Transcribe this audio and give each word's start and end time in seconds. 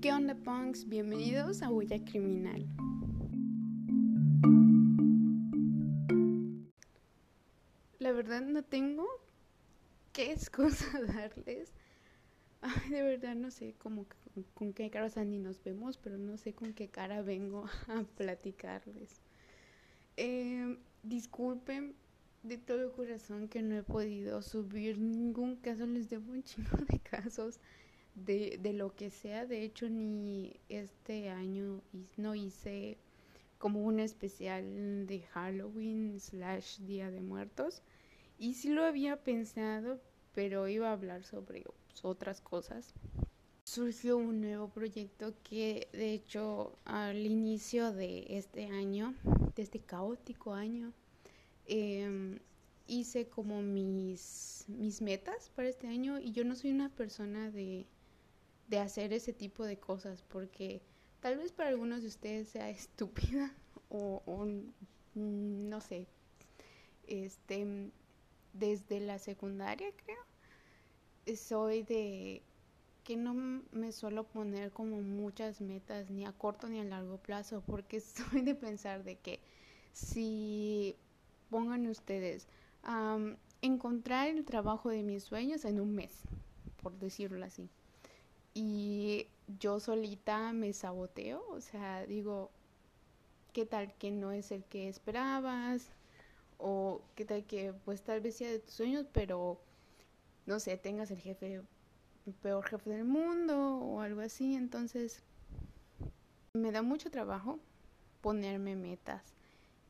¿Qué 0.00 0.12
onda, 0.12 0.34
punks? 0.34 0.88
Bienvenidos 0.88 1.62
a 1.62 1.68
Huella 1.70 2.04
Criminal. 2.04 2.66
La 7.98 8.10
verdad 8.12 8.40
no 8.40 8.64
tengo 8.64 9.06
qué 10.12 10.32
excusa 10.32 10.86
darles. 11.06 11.72
Ay, 12.62 12.90
de 12.90 13.02
verdad 13.02 13.36
no 13.36 13.50
sé 13.50 13.74
cómo, 13.78 14.06
con 14.54 14.72
qué 14.72 14.90
cara, 14.90 15.08
ni 15.24 15.38
nos 15.38 15.62
vemos, 15.62 15.96
pero 15.96 16.18
no 16.18 16.36
sé 16.38 16.54
con 16.54 16.72
qué 16.72 16.88
cara 16.88 17.22
vengo 17.22 17.66
a 17.88 18.02
platicarles. 18.16 19.20
Eh, 20.16 20.76
disculpen 21.02 21.94
de 22.42 22.56
todo 22.58 22.92
corazón 22.92 23.48
que 23.48 23.62
no 23.62 23.76
he 23.76 23.82
podido 23.82 24.40
subir 24.42 24.98
ningún 24.98 25.56
caso, 25.56 25.86
les 25.86 26.08
debo 26.08 26.32
un 26.32 26.42
chingo 26.42 26.78
de 26.88 26.98
casos 26.98 27.60
de, 28.14 28.58
de 28.60 28.72
lo 28.72 28.94
que 28.94 29.10
sea. 29.10 29.46
De 29.46 29.62
hecho, 29.62 29.88
ni 29.88 30.56
este 30.68 31.28
año 31.28 31.82
no 32.16 32.34
hice 32.34 32.98
como 33.58 33.82
un 33.82 34.00
especial 34.00 35.06
de 35.06 35.20
Halloween 35.20 36.18
slash 36.18 36.78
Día 36.78 37.10
de 37.10 37.20
Muertos. 37.20 37.82
Y 38.38 38.54
sí 38.54 38.70
lo 38.70 38.84
había 38.84 39.22
pensado, 39.22 40.00
pero 40.32 40.66
iba 40.66 40.88
a 40.88 40.92
hablar 40.92 41.24
sobre 41.24 41.64
otras 42.02 42.40
cosas. 42.40 42.94
Surgió 43.64 44.16
un 44.16 44.40
nuevo 44.40 44.68
proyecto 44.70 45.34
que 45.42 45.88
de 45.92 46.14
hecho 46.14 46.78
al 46.86 47.18
inicio 47.26 47.92
de 47.92 48.24
este 48.30 48.66
año, 48.66 49.14
de 49.54 49.62
este 49.62 49.80
caótico 49.80 50.54
año, 50.54 50.94
eh, 51.70 52.38
hice 52.88 53.28
como 53.28 53.62
mis, 53.62 54.64
mis 54.68 55.00
metas 55.00 55.50
para 55.50 55.68
este 55.68 55.86
año 55.86 56.18
y 56.18 56.32
yo 56.32 56.44
no 56.44 56.56
soy 56.56 56.72
una 56.72 56.88
persona 56.90 57.50
de, 57.50 57.86
de 58.68 58.78
hacer 58.78 59.12
ese 59.12 59.32
tipo 59.32 59.64
de 59.64 59.78
cosas 59.78 60.22
porque 60.24 60.82
tal 61.20 61.38
vez 61.38 61.52
para 61.52 61.68
algunos 61.70 62.02
de 62.02 62.08
ustedes 62.08 62.48
sea 62.48 62.68
estúpida 62.70 63.54
o, 63.88 64.22
o 64.26 64.46
no 65.14 65.80
sé, 65.80 66.06
este, 67.06 67.90
desde 68.52 69.00
la 69.00 69.18
secundaria 69.18 69.92
creo, 70.04 71.36
soy 71.36 71.82
de 71.82 72.42
que 73.04 73.16
no 73.16 73.34
me 73.34 73.92
suelo 73.92 74.24
poner 74.24 74.72
como 74.72 75.00
muchas 75.02 75.60
metas 75.60 76.10
ni 76.10 76.26
a 76.26 76.32
corto 76.32 76.68
ni 76.68 76.80
a 76.80 76.84
largo 76.84 77.18
plazo 77.18 77.62
porque 77.66 78.00
soy 78.00 78.42
de 78.42 78.54
pensar 78.54 79.04
de 79.04 79.16
que 79.18 79.40
si 79.92 80.96
pongan 81.50 81.86
ustedes 81.86 82.48
encontrar 83.60 84.28
el 84.28 84.44
trabajo 84.44 84.88
de 84.88 85.02
mis 85.02 85.24
sueños 85.24 85.64
en 85.64 85.80
un 85.80 85.94
mes, 85.94 86.22
por 86.82 86.98
decirlo 86.98 87.44
así. 87.44 87.68
Y 88.54 89.26
yo 89.58 89.80
solita 89.80 90.52
me 90.52 90.72
saboteo, 90.72 91.44
o 91.50 91.60
sea, 91.60 92.06
digo, 92.06 92.50
¿qué 93.52 93.66
tal 93.66 93.92
que 93.94 94.10
no 94.10 94.32
es 94.32 94.50
el 94.50 94.64
que 94.64 94.88
esperabas? 94.88 95.90
O 96.58 97.02
qué 97.14 97.24
tal 97.24 97.44
que 97.44 97.72
pues 97.84 98.02
tal 98.02 98.20
vez 98.20 98.36
sea 98.36 98.50
de 98.50 98.58
tus 98.58 98.74
sueños, 98.74 99.06
pero 99.12 99.60
no 100.46 100.58
sé, 100.60 100.76
tengas 100.76 101.10
el 101.10 101.18
jefe, 101.18 101.62
el 102.26 102.34
peor 102.42 102.64
jefe 102.66 102.90
del 102.90 103.04
mundo 103.04 103.76
o 103.78 104.00
algo 104.00 104.20
así. 104.20 104.54
Entonces, 104.54 105.22
me 106.54 106.72
da 106.72 106.82
mucho 106.82 107.10
trabajo 107.10 107.58
ponerme 108.20 108.76
metas. 108.76 109.22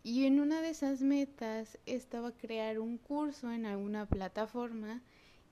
Y 0.03 0.25
en 0.25 0.41
una 0.41 0.63
de 0.63 0.71
esas 0.71 1.03
metas 1.03 1.79
estaba 1.85 2.33
crear 2.33 2.79
un 2.79 2.97
curso 2.97 3.51
en 3.53 3.67
alguna 3.67 4.07
plataforma 4.07 5.03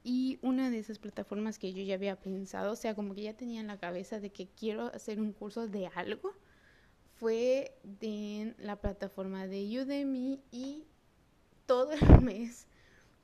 y 0.03 0.39
una 0.41 0.71
de 0.71 0.79
esas 0.79 0.99
plataformas 0.99 1.59
que 1.59 1.75
yo 1.75 1.83
ya 1.83 1.95
había 1.95 2.17
pensado, 2.17 2.73
o 2.73 2.77
sea, 2.77 2.95
como 2.95 3.15
que 3.15 3.23
ya 3.23 3.35
tenía 3.35 3.61
en 3.61 3.67
la 3.67 3.79
cabeza 3.79 4.21
de 4.21 4.31
que 4.31 4.49
quiero 4.49 4.87
hacer 4.95 5.21
un 5.21 5.33
curso 5.33 5.69
de 5.69 5.89
algo, 5.89 6.33
fue 7.17 7.77
de 7.83 8.55
la 8.59 8.77
plataforma 8.77 9.47
de 9.47 9.83
Udemy 9.83 10.41
y 10.51 10.85
todo 11.67 11.93
el 11.93 11.99
mes 12.23 12.67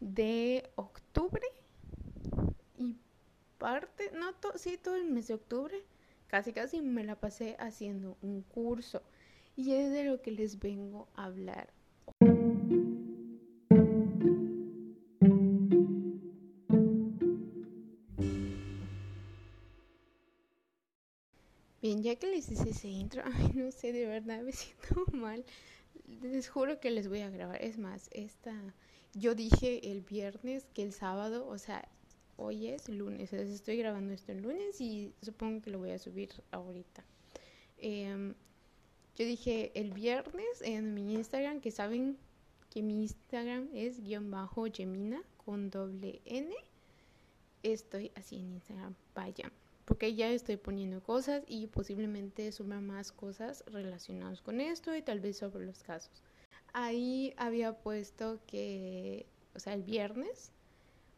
de 0.00 0.68
octubre 0.74 1.46
y 2.76 2.96
parte, 3.56 4.10
no, 4.12 4.34
to, 4.34 4.58
sí, 4.58 4.76
todo 4.76 4.96
el 4.96 5.04
mes 5.06 5.28
de 5.28 5.34
octubre, 5.34 5.82
casi 6.26 6.52
casi 6.52 6.82
me 6.82 7.04
la 7.04 7.18
pasé 7.18 7.56
haciendo 7.58 8.18
un 8.20 8.42
curso 8.42 9.02
y 9.56 9.72
es 9.72 9.92
de 9.92 10.04
lo 10.04 10.20
que 10.20 10.30
les 10.30 10.58
vengo 10.58 11.08
a 11.14 11.24
hablar. 11.24 11.72
Bien, 21.80 22.02
ya 22.02 22.16
que 22.16 22.26
les 22.26 22.50
hice 22.50 22.70
ese 22.70 22.88
intro, 22.88 23.22
ay, 23.34 23.52
no 23.54 23.70
sé, 23.70 23.92
de 23.92 24.06
verdad 24.06 24.42
me 24.42 24.52
siento 24.52 25.04
mal. 25.12 25.44
Les 26.22 26.48
juro 26.48 26.80
que 26.80 26.90
les 26.90 27.08
voy 27.08 27.20
a 27.20 27.30
grabar. 27.30 27.62
Es 27.62 27.78
más, 27.78 28.08
esta, 28.12 28.54
yo 29.12 29.34
dije 29.34 29.90
el 29.90 30.00
viernes 30.00 30.66
que 30.74 30.82
el 30.82 30.92
sábado, 30.92 31.46
o 31.46 31.58
sea, 31.58 31.86
hoy 32.36 32.68
es 32.68 32.88
lunes, 32.88 33.32
estoy 33.32 33.76
grabando 33.76 34.12
esto 34.12 34.32
el 34.32 34.42
lunes 34.42 34.80
y 34.80 35.12
supongo 35.22 35.62
que 35.62 35.70
lo 35.70 35.78
voy 35.78 35.90
a 35.90 35.98
subir 35.98 36.30
ahorita. 36.50 37.04
Eh, 37.78 38.34
yo 39.16 39.24
dije 39.24 39.70
el 39.74 39.92
viernes 39.92 40.60
en 40.62 40.92
mi 40.92 41.14
Instagram, 41.14 41.60
que 41.60 41.70
saben 41.70 42.18
que 42.68 42.82
mi 42.82 43.02
Instagram 43.02 43.68
es 43.72 44.00
guion 44.00 44.28
bajo 44.30 44.64
Gemina 44.72 45.22
con 45.44 45.70
doble 45.70 46.20
N. 46.24 46.52
Estoy 47.62 48.10
así 48.16 48.36
en 48.36 48.54
Instagram, 48.54 48.96
vaya. 49.14 49.52
Porque 49.84 50.16
ya 50.16 50.30
estoy 50.30 50.56
poniendo 50.56 51.00
cosas 51.00 51.44
y 51.46 51.68
posiblemente 51.68 52.50
suba 52.50 52.80
más 52.80 53.12
cosas 53.12 53.62
relacionadas 53.68 54.40
con 54.40 54.60
esto 54.60 54.96
y 54.96 55.02
tal 55.02 55.20
vez 55.20 55.36
sobre 55.38 55.64
los 55.64 55.84
casos. 55.84 56.22
Ahí 56.72 57.34
había 57.36 57.78
puesto 57.78 58.40
que, 58.48 59.26
o 59.54 59.60
sea, 59.60 59.74
el 59.74 59.84
viernes 59.84 60.50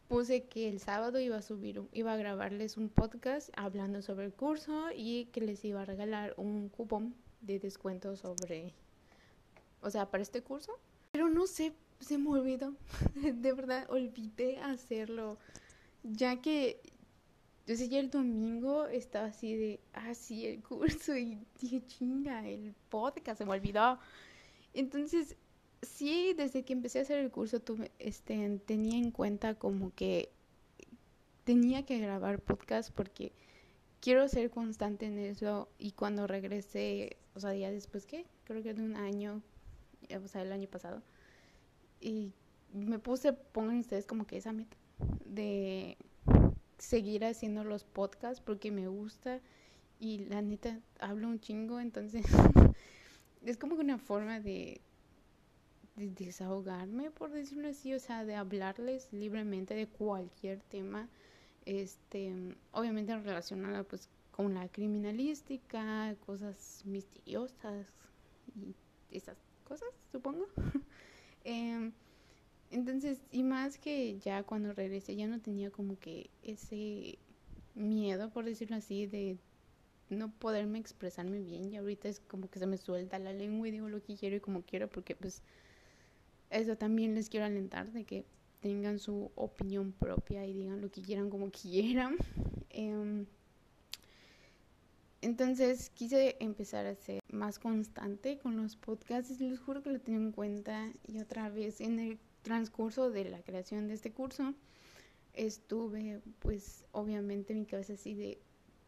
puse 0.09 0.45
que 0.45 0.69
el 0.69 0.81
sábado 0.81 1.19
iba 1.19 1.39
a 1.39 1.43
subir, 1.43 1.83
iba 1.93 2.13
a 2.13 2.17
grabarles 2.19 2.77
un 2.77 2.91
podcast 2.91 3.49
hablando 3.57 4.03
sobre 4.03 4.27
el 4.27 4.35
curso 4.35 4.89
y 4.95 5.27
que 5.27 5.41
les 5.41 5.65
iba 5.65 5.81
a 5.81 5.87
regalar 5.87 6.35
un 6.37 6.69
cupón 6.69 7.15
de 7.47 7.59
descuento 7.59 8.17
sobre, 8.17 8.75
o 9.81 9.91
sea, 9.91 10.11
para 10.11 10.23
este 10.23 10.43
curso. 10.43 10.73
Pero 11.13 11.29
no 11.29 11.47
sé, 11.47 11.73
se 12.01 12.19
me 12.19 12.31
olvidó. 12.31 12.75
De 13.15 13.53
verdad, 13.53 13.87
olvidé 13.89 14.59
hacerlo. 14.59 15.39
Ya 16.03 16.41
que, 16.41 16.81
yo 17.67 17.77
sé, 17.77 17.89
ya 17.89 17.99
el 17.99 18.11
domingo 18.11 18.87
estaba 18.87 19.27
así 19.27 19.57
de, 19.57 19.81
ah, 19.95 20.13
el 20.31 20.63
curso. 20.63 21.17
Y 21.17 21.39
dije, 21.61 21.83
chinga, 21.87 22.47
el 22.47 22.75
podcast, 22.91 23.39
se 23.39 23.45
me 23.45 23.53
olvidó. 23.53 23.99
Entonces, 24.75 25.37
sí, 25.83 26.35
desde 26.35 26.65
que 26.65 26.73
empecé 26.73 26.99
a 26.99 27.03
hacer 27.03 27.19
el 27.19 27.31
curso, 27.31 27.61
tuve, 27.61 27.91
este, 27.99 28.61
tenía 28.67 28.99
en 28.99 29.11
cuenta 29.11 29.55
como 29.55 29.95
que 29.95 30.31
tenía 31.45 31.85
que 31.85 31.99
grabar 31.99 32.41
podcast 32.41 32.91
porque 32.93 33.33
quiero 34.01 34.29
ser 34.29 34.51
constante 34.51 35.07
en 35.07 35.19
eso 35.19 35.69
y 35.79 35.93
cuando 35.93 36.27
regrese, 36.27 37.17
o 37.35 37.41
sea, 37.41 37.55
ya 37.55 37.71
después 37.71 38.07
que, 38.07 38.27
creo 38.45 38.63
que 38.63 38.75
de 38.75 38.83
un 38.83 38.97
año, 38.97 39.43
eh, 40.09 40.17
o 40.19 40.29
sea, 40.29 40.43
el 40.43 40.53
año 40.53 40.69
pasado, 40.69 41.03
y 42.01 42.33
me 42.73 42.99
puse, 42.99 43.33
pongan 43.33 43.79
ustedes 43.79 44.07
como 44.07 44.27
que 44.27 44.37
esa 44.37 44.53
meta 44.53 44.77
de 45.25 45.97
seguir 46.79 47.25
haciendo 47.25 47.65
los 47.65 47.85
podcasts 47.85 48.43
porque 48.45 48.71
me 48.71 48.87
gusta 48.87 49.41
y 49.99 50.19
la 50.27 50.43
neta 50.43 50.79
hablo 51.01 51.29
un 51.29 51.41
chingo, 51.41 51.81
entonces 51.81 52.27
es 53.45 53.57
como 53.57 53.77
que 53.77 53.83
una 53.83 53.99
forma 53.99 54.41
de, 54.41 54.81
de 55.97 56.09
desahogarme, 56.09 57.11
por 57.11 57.31
decirlo 57.31 57.69
así, 57.69 57.95
o 57.95 57.99
sea, 57.99 58.25
de 58.25 58.35
hablarles 58.35 59.13
libremente 59.13 59.75
de 59.75 59.87
cualquier 59.87 60.61
tema 60.61 61.09
este, 61.67 62.33
obviamente 62.73 63.17
relacionada 63.19 63.85
pues 63.85 64.09
con 64.31 64.55
la 64.55 64.69
criminalística, 64.69 66.15
cosas 66.25 66.83
misteriosas 66.85 67.87
y 68.55 68.75
esas 69.15 69.37
cosas, 69.65 69.89
supongo. 70.11 70.47
eh, 71.45 71.91
entonces, 72.71 73.21
y 73.31 73.43
más 73.43 73.79
que 73.79 74.19
ya 74.19 74.43
cuando 74.43 74.73
regresé 74.73 75.17
ya 75.17 75.27
no 75.27 75.41
tenía 75.41 75.71
como 75.71 75.99
que 75.99 76.31
ese 76.43 77.19
miedo, 77.75 78.31
por 78.31 78.45
decirlo 78.45 78.77
así, 78.77 79.07
de 79.07 79.39
no 80.09 80.31
poderme 80.33 80.79
expresarme 80.79 81.41
bien 81.41 81.73
y 81.73 81.77
ahorita 81.77 82.09
es 82.09 82.21
como 82.21 82.49
que 82.49 82.59
se 82.59 82.67
me 82.67 82.77
suelta 82.77 83.19
la 83.19 83.33
lengua 83.33 83.69
y 83.69 83.73
digo 83.73 83.89
lo 83.89 84.03
que 84.03 84.17
quiero 84.17 84.37
y 84.37 84.41
como 84.41 84.63
quiero 84.63 84.89
porque 84.89 85.17
pues 85.17 85.43
eso 86.51 86.77
también 86.77 87.15
les 87.15 87.29
quiero 87.29 87.47
alentar 87.47 87.91
de 87.91 88.05
que 88.05 88.25
tengan 88.61 88.99
su 88.99 89.31
opinión 89.35 89.93
propia 89.93 90.47
y 90.47 90.53
digan 90.53 90.81
lo 90.81 90.91
que 90.91 91.03
quieran 91.03 91.31
como 91.31 91.51
quieran. 91.63 92.17
Eh, 92.71 93.25
entonces 95.23 95.91
quise 95.91 96.37
empezar 96.41 96.87
a 96.87 96.95
ser 96.95 97.21
más 97.33 97.59
constante 97.59 98.39
con 98.39 98.57
los 98.57 98.77
podcasts 98.77 99.41
les 99.41 99.59
juro 99.59 99.83
que 99.83 99.91
lo 99.91 100.01
tengo 100.01 100.21
en 100.21 100.33
cuenta 100.33 100.93
y 101.09 101.19
otra 101.19 101.49
vez 101.49 101.81
en 101.81 101.99
el 101.99 102.19
transcurso 102.43 103.11
de 103.11 103.25
la 103.25 103.41
creación 103.43 103.89
de 103.89 103.95
este 103.95 104.13
curso 104.13 104.55
estuve 105.33 106.21
pues 106.39 106.85
obviamente 106.93 107.55
mi 107.55 107.67
cabeza 107.67 107.95
así 107.95 108.15
de 108.15 108.39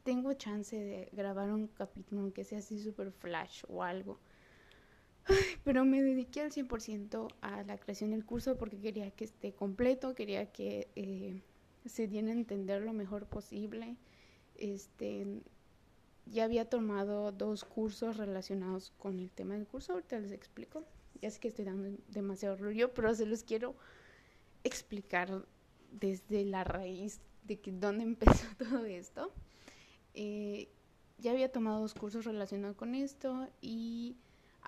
tengo 0.08 0.32
chance 0.32 0.74
de 0.74 1.10
grabar 1.12 1.50
un 1.50 1.66
capítulo 1.66 2.32
que 2.32 2.42
sea 2.42 2.60
así 2.60 2.80
super 2.80 3.12
flash 3.12 3.62
o 3.68 3.82
algo. 3.82 4.18
pero 5.64 5.84
me 5.84 6.02
dediqué 6.02 6.40
al 6.40 6.52
100% 6.52 7.28
a 7.40 7.62
la 7.62 7.78
creación 7.78 8.10
del 8.10 8.24
curso 8.24 8.56
porque 8.56 8.78
quería 8.78 9.10
que 9.10 9.24
esté 9.24 9.52
completo, 9.52 10.14
quería 10.14 10.50
que 10.50 10.88
eh, 10.96 11.42
se 11.86 12.06
diera 12.06 12.28
a 12.28 12.32
entender 12.32 12.82
lo 12.82 12.92
mejor 12.92 13.26
posible. 13.26 13.96
Este, 14.56 15.42
ya 16.26 16.44
había 16.44 16.68
tomado 16.68 17.32
dos 17.32 17.64
cursos 17.64 18.16
relacionados 18.16 18.92
con 18.98 19.18
el 19.18 19.30
tema 19.30 19.54
del 19.54 19.66
curso, 19.66 19.94
ahorita 19.94 20.18
les 20.18 20.32
explico. 20.32 20.84
Ya 21.20 21.30
sé 21.30 21.40
que 21.40 21.48
estoy 21.48 21.64
dando 21.64 21.96
demasiado 22.08 22.56
rollo, 22.56 22.94
pero 22.94 23.14
se 23.14 23.26
los 23.26 23.42
quiero 23.42 23.74
explicar 24.64 25.46
desde 25.90 26.44
la 26.44 26.64
raíz 26.64 27.20
de 27.44 27.58
que 27.58 27.72
dónde 27.72 28.04
empezó 28.04 28.46
todo 28.58 28.84
esto. 28.84 29.32
Eh, 30.14 30.68
ya 31.18 31.32
había 31.32 31.50
tomado 31.50 31.80
dos 31.80 31.94
cursos 31.94 32.24
relacionados 32.24 32.76
con 32.76 32.94
esto 32.94 33.48
y 33.60 34.16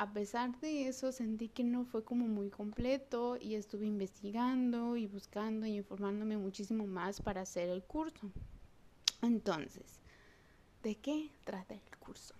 a 0.00 0.14
pesar 0.14 0.58
de 0.60 0.88
eso 0.88 1.12
sentí 1.12 1.50
que 1.50 1.62
no 1.62 1.84
fue 1.84 2.02
como 2.02 2.26
muy 2.26 2.48
completo 2.48 3.36
y 3.38 3.54
estuve 3.54 3.84
investigando 3.84 4.96
y 4.96 5.06
buscando 5.06 5.66
y 5.66 5.76
informándome 5.76 6.38
muchísimo 6.38 6.86
más 6.86 7.20
para 7.20 7.42
hacer 7.42 7.68
el 7.68 7.82
curso. 7.82 8.32
Entonces, 9.20 10.00
¿de 10.82 10.94
qué 10.94 11.30
trata 11.44 11.74
el 11.74 11.98
curso? 11.98 12.34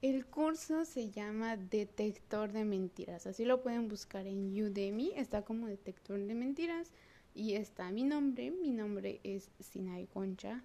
El 0.00 0.24
curso 0.26 0.84
se 0.84 1.10
llama 1.10 1.56
Detector 1.56 2.52
de 2.52 2.64
Mentiras. 2.64 3.26
Así 3.26 3.44
lo 3.44 3.60
pueden 3.60 3.88
buscar 3.88 4.28
en 4.28 4.52
Udemy. 4.52 5.10
Está 5.16 5.42
como 5.42 5.66
Detector 5.66 6.20
de 6.20 6.36
Mentiras. 6.36 6.92
Y 7.34 7.54
está 7.54 7.90
mi 7.90 8.04
nombre. 8.04 8.52
Mi 8.52 8.70
nombre 8.70 9.20
es 9.24 9.50
Sinai 9.58 10.06
Concha. 10.06 10.62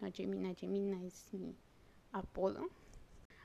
Najemina 0.00 0.54
Jemina 0.54 1.00
es 1.04 1.32
mi 1.34 1.54
apodo. 2.10 2.68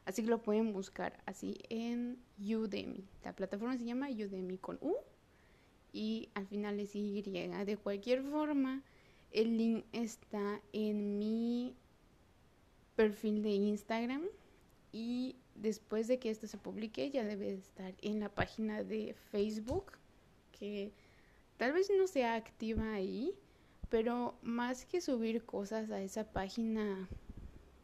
Así 0.05 0.23
que 0.23 0.29
lo 0.29 0.41
pueden 0.41 0.71
buscar 0.71 1.21
así 1.25 1.57
en 1.69 2.17
Udemy. 2.39 3.03
La 3.23 3.33
plataforma 3.35 3.77
se 3.77 3.85
llama 3.85 4.09
Udemy 4.09 4.57
con 4.57 4.77
U. 4.81 4.95
Y 5.91 6.29
al 6.33 6.45
final 6.45 6.79
es 6.79 6.95
Y. 6.95 7.21
De 7.21 7.77
cualquier 7.77 8.21
forma, 8.23 8.83
el 9.31 9.57
link 9.57 9.85
está 9.91 10.61
en 10.73 11.17
mi 11.17 11.75
perfil 12.95 13.43
de 13.43 13.49
Instagram 13.49 14.23
y 14.91 15.35
después 15.55 16.07
de 16.07 16.19
que 16.19 16.29
esto 16.29 16.47
se 16.47 16.57
publique 16.57 17.09
ya 17.11 17.23
debe 17.23 17.53
estar 17.53 17.93
en 18.01 18.19
la 18.19 18.29
página 18.29 18.83
de 18.83 19.13
Facebook 19.31 19.91
que 20.57 20.93
tal 21.57 21.73
vez 21.73 21.91
no 21.97 22.07
sea 22.07 22.35
activa 22.35 22.93
ahí, 22.93 23.33
pero 23.89 24.37
más 24.41 24.85
que 24.85 25.01
subir 25.01 25.43
cosas 25.43 25.91
a 25.91 26.01
esa 26.01 26.31
página 26.31 27.09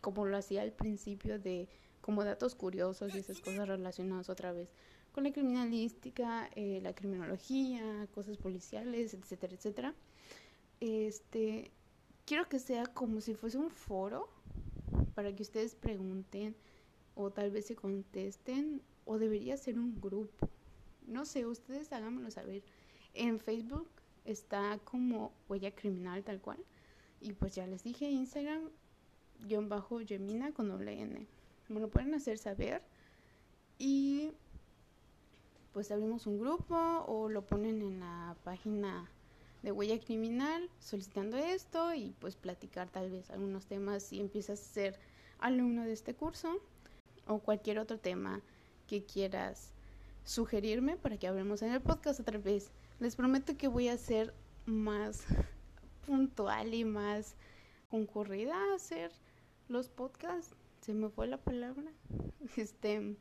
como 0.02 0.26
lo 0.26 0.38
hacía 0.38 0.62
al 0.62 0.72
principio 0.72 1.38
de 1.38 1.68
como 2.02 2.24
datos 2.24 2.56
curiosos 2.56 3.14
y 3.16 3.20
esas 3.20 3.40
cosas 3.40 3.68
relacionadas 3.68 4.30
otra 4.30 4.52
vez 4.52 4.74
con 5.12 5.24
la 5.24 5.32
criminalística, 5.32 6.50
eh, 6.56 6.80
la 6.82 6.94
criminología, 6.94 8.08
cosas 8.14 8.38
policiales, 8.38 9.14
etcétera, 9.14 9.54
etcétera. 9.54 9.96
Este, 10.80 11.72
quiero 12.26 12.48
que 12.48 12.60
sea 12.60 12.86
como 12.88 13.22
si 13.22 13.36
fuese 13.36 13.58
un 13.58 13.70
foro 13.70 14.30
para 15.14 15.36
que 15.36 15.44
ustedes 15.44 15.76
pregunten 15.76 16.56
o 17.16 17.30
tal 17.30 17.52
vez 17.52 17.66
se 17.66 17.76
contesten 17.76 18.82
o 19.06 19.20
debería 19.20 19.58
ser 19.58 19.78
un 19.78 20.00
grupo. 20.00 20.50
No 21.08 21.26
sé, 21.26 21.46
ustedes 21.46 21.92
háganmelo 21.92 22.32
saber. 22.32 22.64
En 23.14 23.40
Facebook 23.40 23.90
está 24.24 24.80
como 24.86 25.34
huella 25.50 25.76
criminal 25.76 26.24
tal 26.24 26.40
cual. 26.40 26.64
Y 27.20 27.34
pues 27.34 27.54
ya 27.54 27.68
les 27.68 27.84
dije, 27.84 28.10
Instagram, 28.10 28.70
guion 29.42 29.68
bajo 29.68 30.00
Gemina 30.00 30.54
con 30.54 30.70
doble 30.70 31.02
N. 31.02 31.28
Me 31.72 31.80
lo 31.80 31.90
pueden 31.90 32.14
hacer 32.14 32.38
saber. 32.38 32.82
Y 33.80 34.32
pues 35.74 35.90
abrimos 35.92 36.28
un 36.28 36.40
grupo 36.40 36.76
o 37.08 37.30
lo 37.30 37.46
ponen 37.46 37.82
en 37.82 38.02
la 38.02 38.36
página 38.44 39.10
de 39.64 39.72
huella 39.72 40.00
criminal 40.00 40.70
solicitando 40.80 41.38
esto 41.38 41.94
y 41.94 42.14
pues 42.20 42.36
platicar 42.36 42.90
tal 42.90 43.10
vez 43.10 43.30
algunos 43.30 43.68
temas 43.68 44.04
si 44.04 44.20
empiezas 44.20 44.60
a 44.60 44.74
ser 44.74 45.00
alumno 45.40 45.84
de 45.84 45.94
este 45.94 46.14
curso 46.14 46.60
o 47.28 47.40
cualquier 47.40 47.80
otro 47.80 47.98
tema 48.00 48.42
que 48.88 49.06
quieras 49.06 49.72
sugerirme 50.26 50.98
para 50.98 51.18
que 51.18 51.28
hablemos 51.28 51.62
en 51.62 51.72
el 51.72 51.82
podcast 51.82 52.20
otra 52.20 52.38
vez. 52.38 52.72
Les 53.00 53.16
prometo 53.16 53.58
que 53.58 53.68
voy 53.68 53.88
a 53.88 53.98
ser 53.98 54.34
más 54.66 55.24
puntual 56.06 56.74
y 56.74 56.84
más 56.84 57.36
concurrida 57.90 58.56
a 58.56 58.76
hacer 58.76 59.12
los 59.68 59.90
podcasts. 59.90 60.56
Se 60.82 60.94
me 60.94 61.10
fue 61.10 61.28
la 61.28 61.38
palabra. 61.38 61.92
Este, 62.58 63.16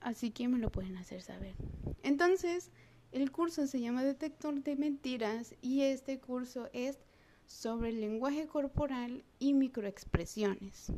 así 0.00 0.30
que 0.30 0.48
me 0.48 0.58
lo 0.58 0.70
pueden 0.70 0.96
hacer 0.96 1.22
saber. 1.22 1.54
Entonces, 2.02 2.70
el 3.12 3.30
curso 3.30 3.66
se 3.66 3.80
llama 3.80 4.04
Detector 4.04 4.62
de 4.62 4.76
Mentiras 4.76 5.54
y 5.62 5.82
este 5.82 6.18
curso 6.18 6.68
es 6.72 6.98
sobre 7.46 7.92
lenguaje 7.92 8.46
corporal 8.46 9.24
y 9.38 9.54
microexpresiones. 9.54 10.92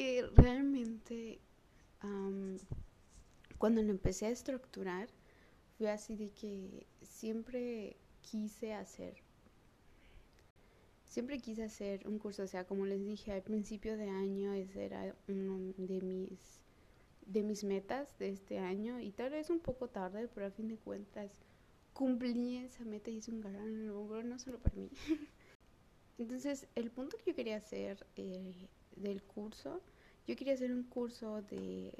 Que 0.00 0.26
realmente 0.34 1.38
cuando 3.58 3.82
lo 3.82 3.90
empecé 3.90 4.24
a 4.24 4.30
estructurar 4.30 5.10
fue 5.76 5.90
así 5.90 6.16
de 6.16 6.30
que 6.30 6.86
siempre 7.02 7.98
quise 8.22 8.72
hacer 8.72 9.22
siempre 11.04 11.38
quise 11.38 11.64
hacer 11.64 12.08
un 12.08 12.18
curso, 12.18 12.44
o 12.44 12.46
sea, 12.46 12.64
como 12.64 12.86
les 12.86 13.04
dije 13.04 13.32
al 13.32 13.42
principio 13.42 13.98
de 13.98 14.08
año, 14.08 14.54
ese 14.54 14.86
era 14.86 15.14
uno 15.28 15.74
de 15.76 16.00
mis 16.00 16.62
de 17.26 17.42
mis 17.42 17.62
metas 17.62 18.18
de 18.18 18.30
este 18.30 18.58
año 18.58 19.00
y 19.00 19.10
tal 19.10 19.32
vez 19.32 19.50
un 19.50 19.60
poco 19.60 19.88
tarde, 19.88 20.28
pero 20.34 20.46
a 20.46 20.50
fin 20.50 20.68
de 20.68 20.78
cuentas 20.78 21.30
cumplí 21.92 22.56
esa 22.56 22.86
meta 22.86 23.10
y 23.10 23.16
hice 23.16 23.32
un 23.32 23.42
gran 23.42 23.86
logro, 23.86 24.22
no 24.22 24.38
solo 24.38 24.58
para 24.60 24.76
mí. 24.76 24.88
Entonces, 26.18 26.66
el 26.74 26.90
punto 26.90 27.18
que 27.18 27.32
yo 27.32 27.36
quería 27.36 27.58
hacer 27.58 28.06
eh, 28.16 28.70
del 29.00 29.22
curso, 29.22 29.80
yo 30.26 30.36
quería 30.36 30.54
hacer 30.54 30.72
un 30.72 30.84
curso 30.84 31.42
de 31.42 31.92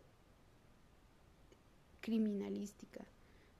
criminalística, 2.00 3.04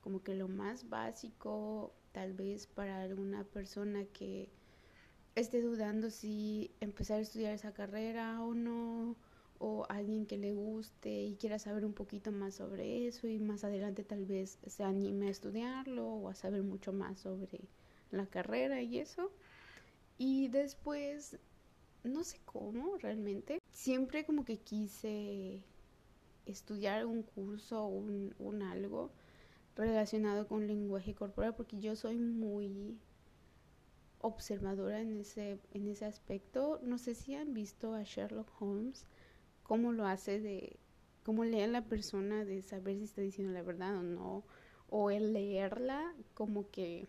como 0.01 0.23
que 0.23 0.35
lo 0.35 0.47
más 0.47 0.89
básico, 0.89 1.93
tal 2.11 2.33
vez 2.33 2.67
para 2.67 3.01
alguna 3.01 3.43
persona 3.43 4.05
que 4.05 4.49
esté 5.35 5.61
dudando 5.61 6.09
si 6.09 6.71
empezar 6.79 7.17
a 7.17 7.21
estudiar 7.21 7.53
esa 7.53 7.73
carrera 7.73 8.41
o 8.43 8.53
no, 8.53 9.15
o 9.59 9.85
alguien 9.89 10.25
que 10.25 10.37
le 10.37 10.53
guste 10.53 11.23
y 11.23 11.35
quiera 11.35 11.59
saber 11.59 11.85
un 11.85 11.93
poquito 11.93 12.31
más 12.31 12.55
sobre 12.55 13.07
eso 13.07 13.27
y 13.27 13.37
más 13.39 13.63
adelante 13.63 14.03
tal 14.03 14.25
vez 14.25 14.57
se 14.65 14.83
anime 14.83 15.27
a 15.27 15.29
estudiarlo 15.29 16.07
o 16.07 16.29
a 16.29 16.35
saber 16.35 16.63
mucho 16.63 16.91
más 16.93 17.19
sobre 17.19 17.61
la 18.09 18.25
carrera 18.25 18.81
y 18.81 18.97
eso. 18.97 19.31
Y 20.17 20.47
después, 20.47 21.37
no 22.03 22.23
sé 22.23 22.39
cómo 22.45 22.97
realmente, 22.97 23.59
siempre 23.71 24.25
como 24.25 24.45
que 24.45 24.57
quise 24.59 25.61
estudiar 26.45 27.05
un 27.05 27.23
curso 27.23 27.83
o 27.83 27.87
un, 27.87 28.33
un 28.39 28.61
algo 28.63 29.11
relacionado 29.75 30.47
con 30.47 30.67
lenguaje 30.67 31.15
corporal 31.15 31.55
porque 31.55 31.79
yo 31.79 31.95
soy 31.95 32.17
muy 32.17 32.97
observadora 34.19 35.01
en 35.01 35.17
ese, 35.17 35.59
en 35.73 35.87
ese 35.87 36.05
aspecto. 36.05 36.79
No 36.83 36.97
sé 36.97 37.15
si 37.15 37.35
han 37.35 37.53
visto 37.53 37.93
a 37.93 38.03
Sherlock 38.03 38.49
Holmes, 38.61 39.05
cómo 39.63 39.91
lo 39.91 40.05
hace 40.05 40.39
de, 40.39 40.77
cómo 41.23 41.43
lee 41.43 41.61
a 41.61 41.67
la 41.67 41.85
persona 41.85 42.45
de 42.45 42.61
saber 42.61 42.97
si 42.97 43.03
está 43.03 43.21
diciendo 43.21 43.53
la 43.53 43.63
verdad 43.63 43.97
o 43.97 44.03
no, 44.03 44.43
o 44.89 45.11
el 45.11 45.33
leerla 45.33 46.13
como 46.33 46.69
que 46.69 47.07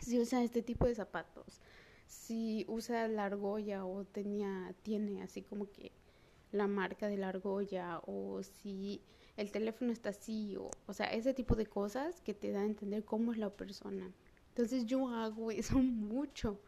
si 0.00 0.18
usa 0.18 0.42
este 0.42 0.62
tipo 0.62 0.86
de 0.86 0.94
zapatos, 0.94 1.60
si 2.08 2.64
usa 2.68 3.06
la 3.06 3.26
argolla 3.26 3.84
o 3.84 4.04
tenía, 4.04 4.74
tiene 4.82 5.22
así 5.22 5.42
como 5.42 5.70
que 5.70 5.92
la 6.50 6.66
marca 6.66 7.06
de 7.08 7.18
la 7.18 7.28
argolla 7.28 8.00
o 8.06 8.42
si 8.42 9.02
el 9.36 9.52
teléfono 9.52 9.92
está 9.92 10.08
así, 10.08 10.56
o, 10.56 10.70
o 10.86 10.92
sea, 10.94 11.06
ese 11.06 11.34
tipo 11.34 11.54
de 11.54 11.66
cosas 11.66 12.20
que 12.22 12.34
te 12.34 12.50
da 12.50 12.62
a 12.62 12.64
entender 12.64 13.04
cómo 13.04 13.32
es 13.32 13.38
la 13.38 13.50
persona. 13.50 14.10
Entonces 14.48 14.86
yo 14.86 15.08
hago 15.08 15.50
eso 15.52 15.78
mucho, 15.78 16.60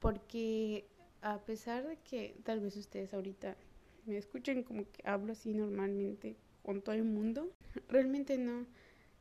porque 0.00 0.88
a 1.22 1.38
pesar 1.44 1.86
de 1.86 1.96
que 1.98 2.36
tal 2.44 2.60
vez 2.60 2.76
ustedes 2.76 3.14
ahorita 3.14 3.56
me 4.06 4.16
escuchen 4.18 4.62
como 4.64 4.82
que 4.90 5.02
hablo 5.08 5.32
así 5.32 5.54
normalmente 5.54 6.36
con 6.62 6.82
todo 6.82 6.94
el 6.94 7.04
mundo, 7.04 7.52
realmente 7.88 8.36
no. 8.38 8.66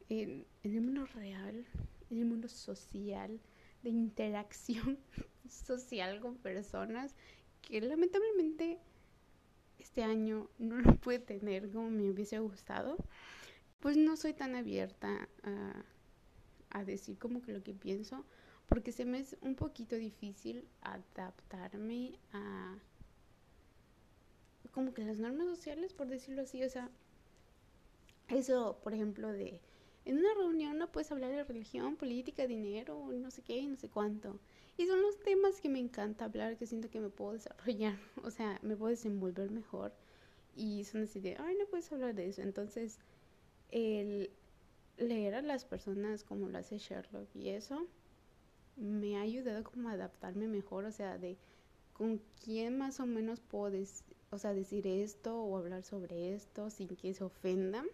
En, 0.10 0.46
en 0.64 0.74
el 0.74 0.82
mundo 0.82 1.06
real, 1.06 1.66
en 2.10 2.18
el 2.18 2.26
mundo 2.26 2.48
social, 2.48 3.40
de 3.84 3.90
interacción 3.90 4.98
social 5.50 6.20
con 6.20 6.38
personas, 6.38 7.16
que 7.62 7.82
lamentablemente 7.82 8.80
este 9.80 10.04
año 10.04 10.50
no 10.58 10.78
lo 10.78 10.96
pude 10.98 11.20
tener 11.20 11.72
como 11.72 11.90
me 11.90 12.10
hubiese 12.10 12.40
gustado, 12.40 12.98
pues 13.80 13.98
no 13.98 14.18
soy 14.18 14.34
tan 14.34 14.56
abierta 14.56 15.30
a, 15.44 15.84
decir 16.86 17.18
como 17.18 17.42
que 17.42 17.54
lo 17.54 17.64
que 17.64 17.74
pienso, 17.74 18.24
porque 18.68 18.92
se 18.92 19.04
me 19.04 19.18
es 19.20 19.36
un 19.42 19.56
poquito 19.56 19.96
difícil 19.96 20.68
adaptarme 20.82 22.20
a 22.32 22.78
como 24.72 24.94
que 24.94 25.04
las 25.04 25.18
normas 25.18 25.48
sociales, 25.48 25.94
por 25.94 26.08
decirlo 26.08 26.44
así, 26.44 26.64
o 26.64 26.70
sea, 26.70 26.92
eso, 28.28 28.80
por 28.84 28.94
ejemplo, 28.94 29.32
de 29.32 29.60
en 30.08 30.20
una 30.20 30.34
reunión 30.36 30.78
no 30.78 30.90
puedes 30.90 31.12
hablar 31.12 31.32
de 31.32 31.44
religión, 31.44 31.98
política, 31.98 32.48
dinero, 32.48 33.10
no 33.12 33.30
sé 33.30 33.42
qué, 33.42 33.62
no 33.68 33.76
sé 33.76 33.90
cuánto. 33.90 34.40
Y 34.78 34.88
son 34.88 35.02
los 35.02 35.20
temas 35.20 35.60
que 35.60 35.68
me 35.68 35.80
encanta 35.80 36.26
hablar, 36.26 36.56
que 36.56 36.66
siento 36.66 36.90
que 36.90 37.02
me 37.02 37.10
puedo 37.10 37.34
desarrollar, 37.34 38.00
o 38.24 38.32
sea, 38.32 38.58
me 38.62 38.78
puedo 38.78 38.90
desenvolver 38.90 39.52
mejor. 39.52 39.94
Y 40.56 40.86
son 40.86 41.04
así 41.04 41.20
de, 41.20 41.36
ay, 41.38 41.58
no 41.60 41.66
puedes 41.66 41.92
hablar 41.92 42.16
de 42.16 42.30
eso. 42.30 42.42
Entonces, 42.42 43.00
el 43.70 44.32
leer 44.98 45.36
a 45.36 45.42
las 45.42 45.66
personas 45.66 46.24
como 46.24 46.48
lo 46.48 46.58
hace 46.58 46.78
Sherlock 46.78 47.36
y 47.36 47.50
eso, 47.50 47.86
me 48.78 49.18
ha 49.18 49.22
ayudado 49.22 49.66
como 49.66 49.90
a 49.90 49.94
adaptarme 49.94 50.48
mejor, 50.48 50.86
o 50.86 50.92
sea, 50.92 51.18
de 51.18 51.38
con 51.92 52.22
quién 52.46 52.78
más 52.78 53.02
o 53.02 53.06
menos 53.06 53.42
puedo 53.42 53.78
o 54.30 54.38
sea, 54.38 54.54
decir 54.54 54.88
esto 54.88 55.38
o 55.38 55.58
hablar 55.58 55.84
sobre 55.84 56.34
esto 56.34 56.70
sin 56.70 56.88
que 56.88 57.14
se 57.14 57.26
ofendan. 57.26 57.88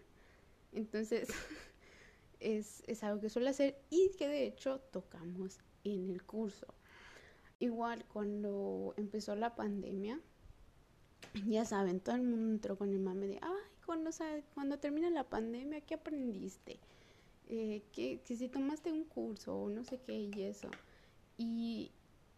Entonces, 0.74 1.29
es, 2.44 3.04
algo 3.04 3.22
que 3.22 3.30
suelo 3.30 3.50
hacer 3.50 3.78
y 3.90 4.12
que 4.18 4.28
de 4.28 4.46
hecho 4.46 4.80
tocamos 4.92 5.60
en 5.84 6.10
el 6.10 6.24
curso. 6.24 6.68
Igual 7.60 8.06
cuando 8.12 8.94
empezó 8.98 9.36
la 9.36 9.56
pandemia, 9.56 10.20
ya 11.48 11.66
saben, 11.66 12.00
todo 12.00 12.16
el 12.16 12.24
mundo 12.24 12.52
entró 12.52 12.78
con 12.78 12.90
el 12.90 13.00
mame 13.00 13.28
de, 13.28 13.40
ay, 13.42 13.64
cuando, 13.86 14.12
cuando 14.54 14.80
termina 14.80 15.10
la 15.10 15.30
pandemia, 15.30 15.82
¿qué 15.82 15.96
aprendiste? 15.96 16.80
Eh, 17.48 17.84
que, 17.92 18.22
si 18.26 18.48
tomaste 18.48 18.92
un 18.92 19.04
curso 19.06 19.56
o 19.56 19.70
no 19.70 19.84
sé 19.84 20.00
qué 20.00 20.30
y 20.36 20.44
eso. 20.44 20.70
Y, 21.38 21.92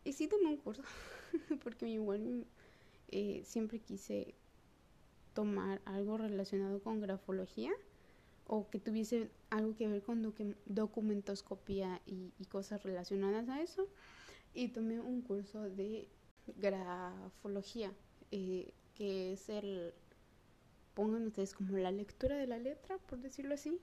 y 0.04 0.14
sí 0.14 0.28
tomé 0.28 0.48
un 0.48 0.58
curso, 0.58 0.84
porque 1.64 1.88
igual 1.88 2.46
eh, 3.10 3.42
siempre 3.46 3.80
quise 3.80 4.36
tomar 5.34 5.82
algo 5.86 6.18
relacionado 6.18 6.82
con 6.82 7.02
grafología 7.02 7.72
o 8.48 8.70
que 8.70 8.80
tuviese 8.80 9.30
algo 9.50 9.76
que 9.76 9.88
ver 9.88 10.04
con 10.04 10.34
documentoscopía 10.66 12.02
y, 12.06 12.32
cosas 12.50 12.84
relacionadas 12.84 13.50
a 13.50 13.62
eso. 13.62 13.88
Y 14.54 14.70
tomé 14.70 15.00
un 15.00 15.22
curso 15.22 15.70
de 15.70 16.08
grafología, 16.58 17.92
eh, 18.32 18.72
que 18.94 19.34
es 19.34 19.50
el, 19.50 19.94
pongan 20.94 21.28
ustedes 21.28 21.54
como 21.54 21.78
la 21.78 21.92
lectura 21.92 22.38
de 22.38 22.48
la 22.48 22.58
letra, 22.58 22.98
por 23.00 23.20
decirlo 23.20 23.56
así, 23.56 23.80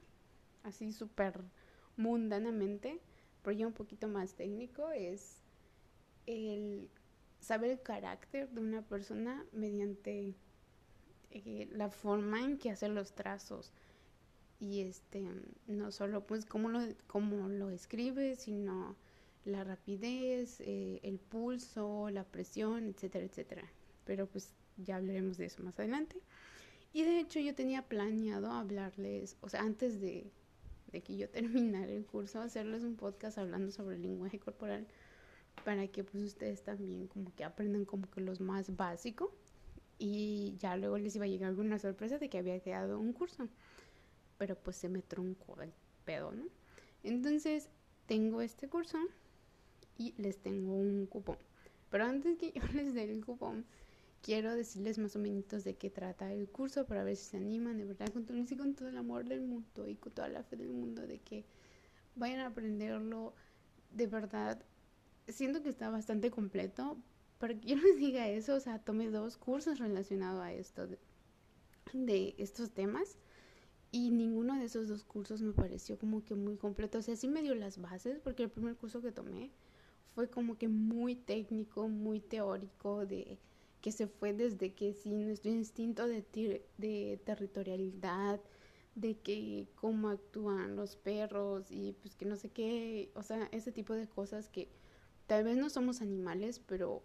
así 0.63 0.93
súper 0.93 1.41
mundanamente, 1.97 3.01
pero 3.43 3.57
ya 3.57 3.67
un 3.67 3.73
poquito 3.73 4.09
más 4.09 4.35
técnico, 4.35 4.91
es 4.91 5.43
el 6.27 6.89
saber 7.41 7.71
el 7.71 7.83
carácter 7.83 8.49
de 8.51 8.61
una 8.61 8.83
persona 8.83 9.45
mediante 9.53 10.35
eh, 11.31 11.69
la 11.73 11.91
forma 11.91 12.41
en 12.41 12.57
que 12.57 12.71
hace 12.71 12.89
los 12.89 13.15
trazos 13.15 13.73
y 14.63 14.83
este 14.83 15.27
no 15.67 15.91
solo 15.91 16.25
pues 16.25 16.47
cómo 16.47 16.69
lo, 16.69 16.79
cómo 17.09 17.49
lo 17.49 17.71
escribe, 17.71 18.37
sino 18.37 18.95
la 19.45 19.65
rapidez, 19.65 20.61
eh, 20.61 21.01
el 21.03 21.19
pulso, 21.19 22.11
la 22.11 22.23
presión, 22.23 22.87
etcétera, 22.87 23.25
etcétera. 23.25 23.65
Pero 24.05 24.29
pues 24.29 24.55
ya 24.77 24.97
hablaremos 24.97 25.37
de 25.37 25.47
eso 25.47 25.65
más 25.65 25.81
adelante. 25.81 26.17
Y 26.93 27.03
de 27.03 27.19
hecho 27.19 27.41
yo 27.41 27.57
tenía 27.57 27.83
planeado 27.89 28.53
hablarles, 28.53 29.37
o 29.41 29.49
sea, 29.49 29.63
antes 29.63 30.01
de, 30.01 30.31
de 30.93 31.03
que 31.03 31.17
yo 31.17 31.29
terminara 31.31 31.91
el 31.91 32.07
curso, 32.07 32.41
hacerles 32.41 32.85
un 32.85 32.95
podcast 32.95 33.39
hablando 33.39 33.73
sobre 33.73 33.97
el 33.97 34.03
lenguaje 34.03 34.39
corporal 34.39 34.87
para 35.65 35.89
que 35.89 36.05
pues 36.05 36.23
ustedes 36.23 36.63
también 36.63 37.09
como 37.09 37.35
que 37.35 37.43
aprendan 37.43 37.85
como 37.85 38.09
que 38.09 38.21
los 38.21 38.41
más 38.41 38.77
básico 38.77 39.35
y 39.99 40.55
ya 40.61 40.77
luego 40.77 40.99
les 40.99 41.17
iba 41.17 41.25
a 41.25 41.29
llegar 41.29 41.51
alguna 41.51 41.81
sorpresa 41.81 42.19
de 42.19 42.31
que 42.31 42.39
había 42.39 42.61
quedado 42.61 43.01
un 43.01 43.13
curso 43.13 43.49
pero 44.43 44.57
pues 44.57 44.75
se 44.75 44.89
me 44.89 45.03
truncó 45.03 45.63
el 45.63 45.73
pedo, 46.05 46.33
¿no? 46.33 46.47
Entonces 47.05 47.69
tengo 48.07 48.43
este 48.43 48.69
curso 48.69 48.99
y 49.97 50.21
les 50.21 50.39
tengo 50.39 50.75
un 50.75 51.07
cupón. 51.07 51.39
Pero 51.91 52.07
antes 52.07 52.37
que 52.39 52.51
yo 52.57 52.63
les 52.75 52.93
dé 52.93 53.05
el 53.05 53.25
cupón, 53.25 53.65
quiero 54.21 54.53
decirles 54.53 54.99
más 54.99 55.15
o 55.15 55.21
menos 55.21 55.63
de 55.63 55.77
qué 55.77 55.91
trata 55.91 56.33
el 56.33 56.49
curso 56.49 56.87
para 56.87 57.05
ver 57.05 57.15
si 57.15 57.27
se 57.27 57.37
animan, 57.37 57.79
de 57.79 57.85
verdad, 57.85 58.09
con 58.13 58.25
todo, 58.25 58.37
con 58.59 58.75
todo 58.75 58.89
el 58.89 58.97
amor 58.97 59.25
del 59.27 59.43
mundo 59.43 59.87
y 59.87 59.95
con 59.95 60.13
toda 60.13 60.27
la 60.27 60.43
fe 60.43 60.57
del 60.57 60.71
mundo 60.71 61.07
de 61.07 61.21
que 61.21 61.45
vayan 62.17 62.41
a 62.41 62.47
aprenderlo 62.47 63.35
de 63.93 64.09
verdad. 64.09 64.61
Siento 65.29 65.63
que 65.63 65.69
está 65.69 65.89
bastante 65.89 66.33
completo. 66.33 66.97
Para 67.39 67.55
que 67.55 67.69
yo 67.69 67.77
les 67.77 67.97
diga 68.07 68.29
eso, 68.29 68.57
o 68.57 68.61
sea, 68.61 68.81
tomé 68.81 69.09
dos 69.09 69.37
cursos 69.37 69.79
relacionados 69.79 70.43
a 70.43 70.53
esto, 70.53 70.89
de 71.93 72.35
estos 72.39 72.73
temas. 72.73 73.19
Y 73.93 74.11
ninguno 74.11 74.59
de 74.59 74.65
esos 74.65 74.89
dos 74.89 75.05
cursos 75.05 75.43
me 75.43 75.53
pareció 75.53 75.99
como 75.99 76.25
que 76.25 76.35
muy 76.35 76.57
completo. 76.57 76.99
O 76.99 77.03
sea, 77.03 77.15
sí 77.15 77.29
me 77.29 77.43
dio 77.43 77.55
las 77.55 77.81
bases, 77.81 78.19
porque 78.19 78.45
el 78.45 78.51
primer 78.51 78.75
curso 78.77 79.03
que 79.03 79.13
tomé 79.13 79.51
fue 80.15 80.29
como 80.29 80.59
que 80.59 80.69
muy 80.69 81.15
técnico, 81.15 81.89
muy 81.89 82.21
teórico, 82.21 83.07
de 83.07 83.39
que 83.83 83.93
se 83.93 84.07
fue 84.07 84.33
desde 84.33 84.75
que 84.75 84.95
sí, 84.95 85.13
nuestro 85.13 85.51
instinto 85.51 86.07
de, 86.07 86.25
de 86.79 87.21
territorialidad, 87.25 88.41
de 88.95 89.19
que 89.19 89.69
cómo 89.75 90.09
actúan 90.09 90.77
los 90.77 90.97
perros 90.97 91.71
y 91.71 91.93
pues 92.01 92.15
que 92.15 92.25
no 92.27 92.37
sé 92.37 92.51
qué, 92.51 93.11
o 93.15 93.23
sea, 93.23 93.49
ese 93.53 93.73
tipo 93.73 93.95
de 93.95 94.07
cosas 94.07 94.49
que 94.49 94.69
tal 95.27 95.45
vez 95.45 95.57
no 95.57 95.71
somos 95.71 96.03
animales, 96.03 96.61
pero 96.61 97.03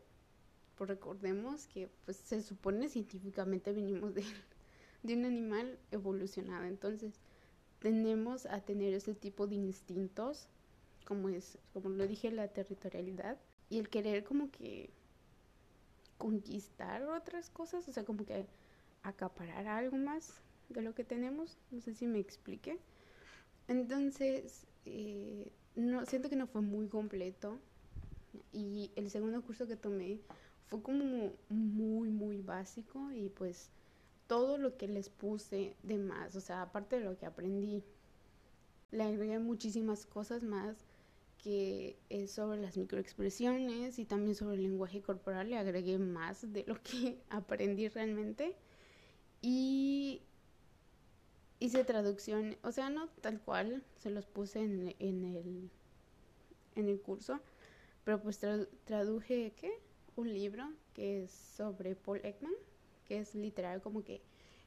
pues 0.75 0.89
recordemos 0.89 1.67
que 1.67 1.89
pues 2.05 2.17
se 2.17 2.41
supone 2.41 2.89
científicamente 2.89 3.71
venimos 3.73 4.13
de 4.15 4.23
de 5.07 5.15
un 5.15 5.25
animal 5.25 5.79
evolucionado. 5.91 6.65
Entonces, 6.65 7.13
tenemos 7.79 8.45
a 8.45 8.61
tener 8.61 8.93
ese 8.93 9.15
tipo 9.15 9.47
de 9.47 9.55
instintos, 9.55 10.47
como 11.05 11.29
es, 11.29 11.57
como 11.73 11.89
lo 11.89 12.07
dije, 12.07 12.29
la 12.31 12.49
territorialidad 12.49 13.37
y 13.69 13.79
el 13.79 13.89
querer 13.89 14.23
como 14.23 14.51
que 14.51 14.89
conquistar 16.17 17.03
otras 17.03 17.49
cosas, 17.49 17.87
o 17.87 17.93
sea, 17.93 18.03
como 18.03 18.25
que 18.25 18.45
acaparar 19.03 19.67
algo 19.67 19.97
más 19.97 20.41
de 20.69 20.81
lo 20.81 20.93
que 20.93 21.03
tenemos. 21.03 21.57
No 21.71 21.81
sé 21.81 21.93
si 21.93 22.05
me 22.05 22.19
explique. 22.19 22.77
Entonces, 23.67 24.65
eh, 24.85 25.51
no, 25.75 26.05
siento 26.05 26.29
que 26.29 26.35
no 26.35 26.47
fue 26.47 26.61
muy 26.61 26.87
completo. 26.87 27.59
Y 28.51 28.91
el 28.95 29.09
segundo 29.09 29.41
curso 29.41 29.67
que 29.67 29.77
tomé 29.77 30.19
fue 30.67 30.81
como 30.81 31.31
muy, 31.49 32.09
muy 32.09 32.41
básico 32.41 33.11
y 33.11 33.29
pues 33.29 33.71
todo 34.27 34.57
lo 34.57 34.77
que 34.77 34.87
les 34.87 35.09
puse 35.09 35.75
de 35.83 35.97
más, 35.97 36.35
o 36.35 36.41
sea, 36.41 36.61
aparte 36.61 36.99
de 36.99 37.05
lo 37.05 37.17
que 37.17 37.25
aprendí, 37.25 37.83
le 38.91 39.03
agregué 39.03 39.39
muchísimas 39.39 40.05
cosas 40.05 40.43
más 40.43 40.85
que 41.43 41.97
es 42.09 42.31
sobre 42.31 42.61
las 42.61 42.77
microexpresiones 42.77 43.99
y 43.99 44.05
también 44.05 44.35
sobre 44.35 44.55
el 44.55 44.63
lenguaje 44.63 45.01
corporal, 45.01 45.49
le 45.49 45.57
agregué 45.57 45.97
más 45.97 46.51
de 46.51 46.65
lo 46.67 46.81
que 46.81 47.21
aprendí 47.29 47.87
realmente. 47.87 48.55
Y 49.41 50.21
hice 51.59 51.83
traducción, 51.83 52.57
o 52.63 52.71
sea, 52.71 52.89
no 52.89 53.07
tal 53.21 53.39
cual, 53.39 53.83
se 53.97 54.09
los 54.09 54.25
puse 54.25 54.59
en, 54.59 54.95
el, 54.99 55.69
en 56.75 56.89
el 56.89 57.01
curso, 57.01 57.39
pero 58.03 58.21
pues 58.21 58.39
traduje, 58.85 59.53
¿qué? 59.55 59.71
Un 60.15 60.33
libro 60.33 60.67
que 60.93 61.23
es 61.23 61.31
sobre 61.31 61.95
Paul 61.95 62.21
Ekman 62.23 62.53
que 63.07 63.19
es 63.19 63.35
literal 63.35 63.81
como 63.81 64.03
que 64.03 64.21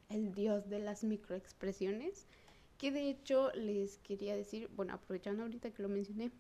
el 0.09 0.35
dios 0.35 0.69
de 0.69 0.81
las 0.81 1.05
microexpresiones, 1.05 2.27
que 2.79 2.91
de 2.91 3.11
hecho 3.11 3.53
les 3.53 3.99
quería 3.99 4.35
decir, 4.37 4.69
bueno, 4.75 4.95
aprovechando 4.95 5.43
ahorita 5.43 5.71
que 5.71 5.83
lo 5.83 5.89
mencioné, 5.89 6.31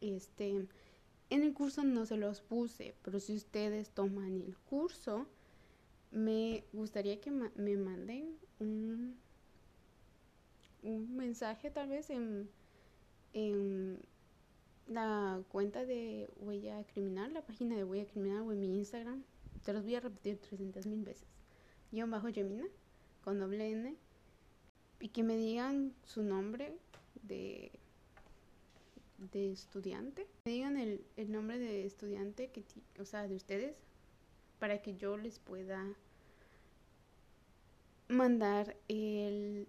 este, 0.00 0.48
en 1.30 1.42
el 1.42 1.52
curso 1.52 1.84
no 1.84 2.06
se 2.06 2.16
los 2.16 2.40
puse, 2.40 2.94
pero 3.02 3.20
si 3.20 3.34
ustedes 3.34 3.90
toman 3.90 4.40
el 4.40 4.56
curso, 4.56 5.26
me 6.10 6.64
gustaría 6.72 7.20
que 7.20 7.30
me 7.30 7.76
manden 7.76 8.36
un, 8.60 9.18
un 10.82 11.16
mensaje 11.16 11.70
tal 11.70 11.88
vez 11.88 12.10
en, 12.10 12.48
en 13.32 13.98
la 14.86 15.42
cuenta 15.48 15.84
de 15.84 16.28
Huella 16.36 16.84
Criminal, 16.84 17.32
la 17.32 17.42
página 17.42 17.76
de 17.76 17.84
Huella 17.84 18.06
Criminal 18.06 18.42
o 18.42 18.52
en 18.52 18.60
mi 18.60 18.78
Instagram. 18.78 19.24
Te 19.64 19.72
los 19.72 19.82
voy 19.82 19.94
a 19.94 20.00
repetir 20.00 20.38
300 20.38 20.86
mil 20.86 21.02
veces. 21.02 21.26
Yo 21.90 22.06
bajo 22.06 22.28
Yemina 22.28 22.66
con 23.22 23.38
doble 23.40 23.70
N 23.70 23.96
y 25.00 25.08
que 25.08 25.22
me 25.22 25.36
digan 25.36 25.94
su 26.04 26.22
nombre 26.22 26.76
de, 27.22 27.72
de 29.32 29.52
estudiante. 29.52 30.26
Me 30.44 30.52
digan 30.52 30.76
el, 30.76 31.04
el 31.16 31.32
nombre 31.32 31.58
de 31.58 31.86
estudiante, 31.86 32.48
que, 32.48 32.64
o 33.00 33.04
sea, 33.04 33.26
de 33.26 33.36
ustedes, 33.36 33.76
para 34.58 34.82
que 34.82 34.96
yo 34.96 35.16
les 35.16 35.38
pueda 35.38 35.94
mandar 38.08 38.76
el, 38.88 39.66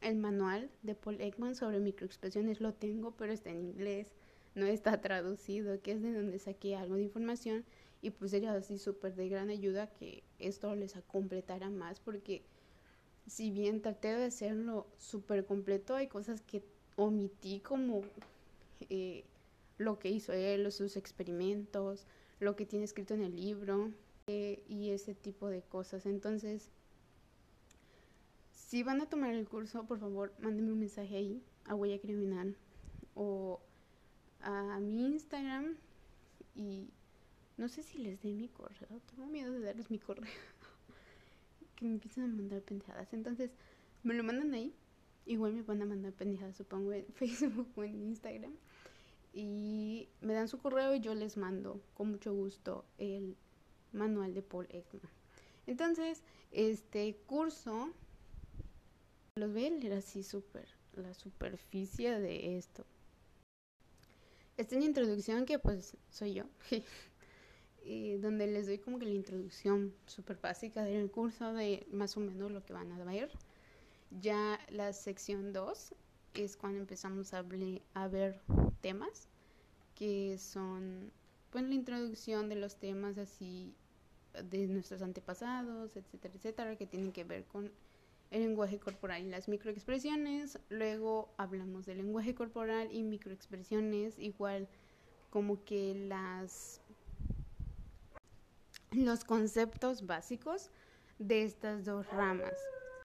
el 0.00 0.16
manual 0.16 0.70
de 0.82 0.94
Paul 0.94 1.20
Ekman 1.20 1.54
sobre 1.54 1.80
microexpresiones. 1.80 2.60
Lo 2.60 2.74
tengo, 2.74 3.12
pero 3.12 3.32
está 3.32 3.50
en 3.50 3.62
inglés, 3.62 4.12
no 4.54 4.66
está 4.66 5.00
traducido, 5.00 5.80
que 5.80 5.92
es 5.92 6.02
de 6.02 6.12
donde 6.12 6.38
saqué 6.38 6.76
algo 6.76 6.96
de 6.96 7.02
información. 7.02 7.64
Y 8.00 8.10
pues 8.10 8.30
sería 8.30 8.52
así 8.52 8.78
súper 8.78 9.14
de 9.14 9.28
gran 9.28 9.50
ayuda 9.50 9.92
que 9.92 10.22
esto 10.38 10.74
les 10.74 10.94
completara 11.08 11.68
más, 11.68 11.98
porque 12.00 12.44
si 13.26 13.50
bien 13.50 13.82
traté 13.82 14.14
de 14.14 14.26
hacerlo 14.26 14.86
súper 14.98 15.44
completo, 15.44 15.94
hay 15.94 16.06
cosas 16.06 16.40
que 16.40 16.62
omití 16.96 17.60
como 17.60 18.02
eh, 18.88 19.24
lo 19.76 19.98
que 19.98 20.10
hizo 20.10 20.32
él, 20.32 20.70
sus 20.72 20.96
experimentos, 20.96 22.06
lo 22.40 22.56
que 22.56 22.66
tiene 22.66 22.84
escrito 22.84 23.14
en 23.14 23.22
el 23.22 23.36
libro 23.36 23.92
eh, 24.26 24.62
y 24.68 24.90
ese 24.90 25.14
tipo 25.14 25.48
de 25.48 25.62
cosas. 25.62 26.06
Entonces, 26.06 26.70
si 28.52 28.82
van 28.82 29.00
a 29.00 29.08
tomar 29.08 29.34
el 29.34 29.48
curso, 29.48 29.84
por 29.84 29.98
favor, 29.98 30.32
mándenme 30.40 30.72
un 30.72 30.80
mensaje 30.80 31.16
ahí 31.16 31.42
a 31.64 31.74
Huella 31.74 32.00
Criminal 32.00 32.56
o 33.14 33.60
a 34.40 34.78
mi 34.80 35.06
Instagram 35.06 35.76
y 36.54 36.90
no 37.58 37.68
sé 37.68 37.82
si 37.82 37.98
les 37.98 38.22
dé 38.22 38.32
mi 38.32 38.48
correo. 38.48 39.00
Tengo 39.10 39.26
miedo 39.26 39.52
de 39.52 39.60
darles 39.60 39.90
mi 39.90 39.98
correo. 39.98 40.24
que 41.76 41.84
me 41.84 41.92
empiecen 41.92 42.24
a 42.24 42.28
mandar 42.28 42.62
pendejadas. 42.62 43.12
Entonces, 43.12 43.50
me 44.02 44.14
lo 44.14 44.22
mandan 44.22 44.54
ahí. 44.54 44.74
Igual 45.26 45.52
me 45.52 45.62
van 45.62 45.82
a 45.82 45.84
mandar 45.84 46.12
pendejadas, 46.12 46.56
supongo, 46.56 46.92
en 46.92 47.04
Facebook 47.14 47.68
o 47.76 47.84
en 47.84 48.00
Instagram. 48.00 48.54
Y 49.34 50.08
me 50.20 50.32
dan 50.32 50.48
su 50.48 50.58
correo 50.58 50.94
y 50.94 51.00
yo 51.00 51.14
les 51.14 51.36
mando 51.36 51.82
con 51.94 52.10
mucho 52.10 52.32
gusto 52.32 52.84
el 52.96 53.36
manual 53.92 54.34
de 54.34 54.42
Paul 54.42 54.66
Ekman. 54.70 55.12
Entonces, 55.66 56.22
este 56.50 57.14
curso 57.26 57.92
los 59.34 59.52
voy 59.52 59.66
a 59.66 59.70
leer 59.70 59.92
así 59.92 60.22
súper, 60.22 60.68
la 60.94 61.12
superficie 61.12 62.18
de 62.18 62.56
esto. 62.56 62.86
Esta 64.56 64.74
es 64.74 64.78
una 64.78 64.86
introducción 64.86 65.44
que 65.44 65.58
pues 65.58 65.96
soy 66.10 66.34
yo. 66.34 66.44
y 67.88 68.18
donde 68.18 68.46
les 68.46 68.66
doy 68.66 68.78
como 68.78 68.98
que 68.98 69.06
la 69.06 69.14
introducción 69.14 69.94
súper 70.04 70.36
básica 70.36 70.82
del 70.84 71.10
curso 71.10 71.54
de 71.54 71.86
más 71.90 72.16
o 72.18 72.20
menos 72.20 72.52
lo 72.52 72.62
que 72.62 72.74
van 72.74 72.92
a 72.92 73.02
ver. 73.02 73.30
Ya 74.20 74.60
la 74.68 74.92
sección 74.92 75.54
2 75.54 75.94
es 76.34 76.56
cuando 76.58 76.80
empezamos 76.80 77.32
a, 77.32 77.44
a 77.94 78.08
ver 78.08 78.42
temas 78.82 79.28
que 79.94 80.36
son 80.38 81.10
pues 81.50 81.64
la 81.64 81.74
introducción 81.74 82.50
de 82.50 82.56
los 82.56 82.76
temas 82.76 83.16
así 83.16 83.74
de 84.44 84.66
nuestros 84.66 85.00
antepasados, 85.00 85.96
etcétera, 85.96 86.34
etcétera, 86.34 86.76
que 86.76 86.86
tienen 86.86 87.10
que 87.10 87.24
ver 87.24 87.46
con 87.46 87.72
el 88.30 88.42
lenguaje 88.42 88.78
corporal 88.78 89.22
y 89.22 89.30
las 89.30 89.48
microexpresiones. 89.48 90.58
Luego 90.68 91.32
hablamos 91.38 91.86
del 91.86 91.98
lenguaje 91.98 92.34
corporal 92.34 92.90
y 92.92 93.02
microexpresiones, 93.02 94.18
igual 94.18 94.68
como 95.30 95.64
que 95.64 95.94
las 95.94 96.82
los 98.92 99.24
conceptos 99.24 100.06
básicos 100.06 100.70
de 101.18 101.42
estas 101.42 101.84
dos 101.84 102.06
ramas. 102.08 102.54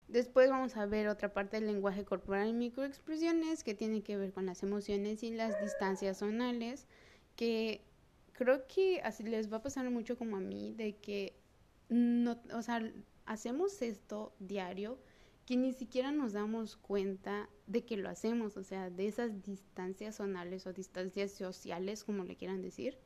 Después 0.08 0.50
vamos 0.50 0.76
a 0.76 0.86
ver 0.86 1.08
otra 1.08 1.34
parte 1.34 1.58
del 1.58 1.67
lenguaje 1.67 2.04
corporal 2.04 2.50
y 2.50 2.54
microexpresiones 2.54 3.63
que 3.63 3.74
tiene 3.74 4.04
que 4.04 4.17
ver 4.17 4.34
con 4.34 4.46
las 4.46 4.62
emociones 4.62 5.24
y 5.24 5.32
las 5.32 5.62
distancias 5.62 6.17
zonales, 6.17 6.86
que 7.36 7.82
creo 8.34 8.67
que 8.67 9.00
así 9.04 9.24
les 9.24 9.52
va 9.52 9.58
a 9.58 9.62
pasar 9.62 9.89
mucho 9.89 10.17
como 10.17 10.36
a 10.36 10.41
mí, 10.41 10.74
de 10.74 10.98
que 10.98 11.34
no, 11.88 12.41
o 12.54 12.62
sea, 12.62 12.82
hacemos 13.26 13.82
esto 13.82 14.34
diario, 14.39 15.00
que 15.46 15.56
ni 15.56 15.74
siquiera 15.74 16.12
nos 16.12 16.34
damos 16.34 16.76
cuenta 16.76 17.50
de 17.67 17.86
que 17.86 17.98
lo 17.98 18.10
hacemos, 18.10 18.58
o 18.58 18.63
sea, 18.63 18.89
de 18.89 19.08
esas 19.08 19.41
distancias 19.44 20.17
zonales 20.17 20.67
o 20.67 20.74
distancias 20.74 21.32
sociales, 21.32 22.04
como 22.04 22.26
le 22.26 22.36
quieran 22.36 22.62
decir. 22.62 22.98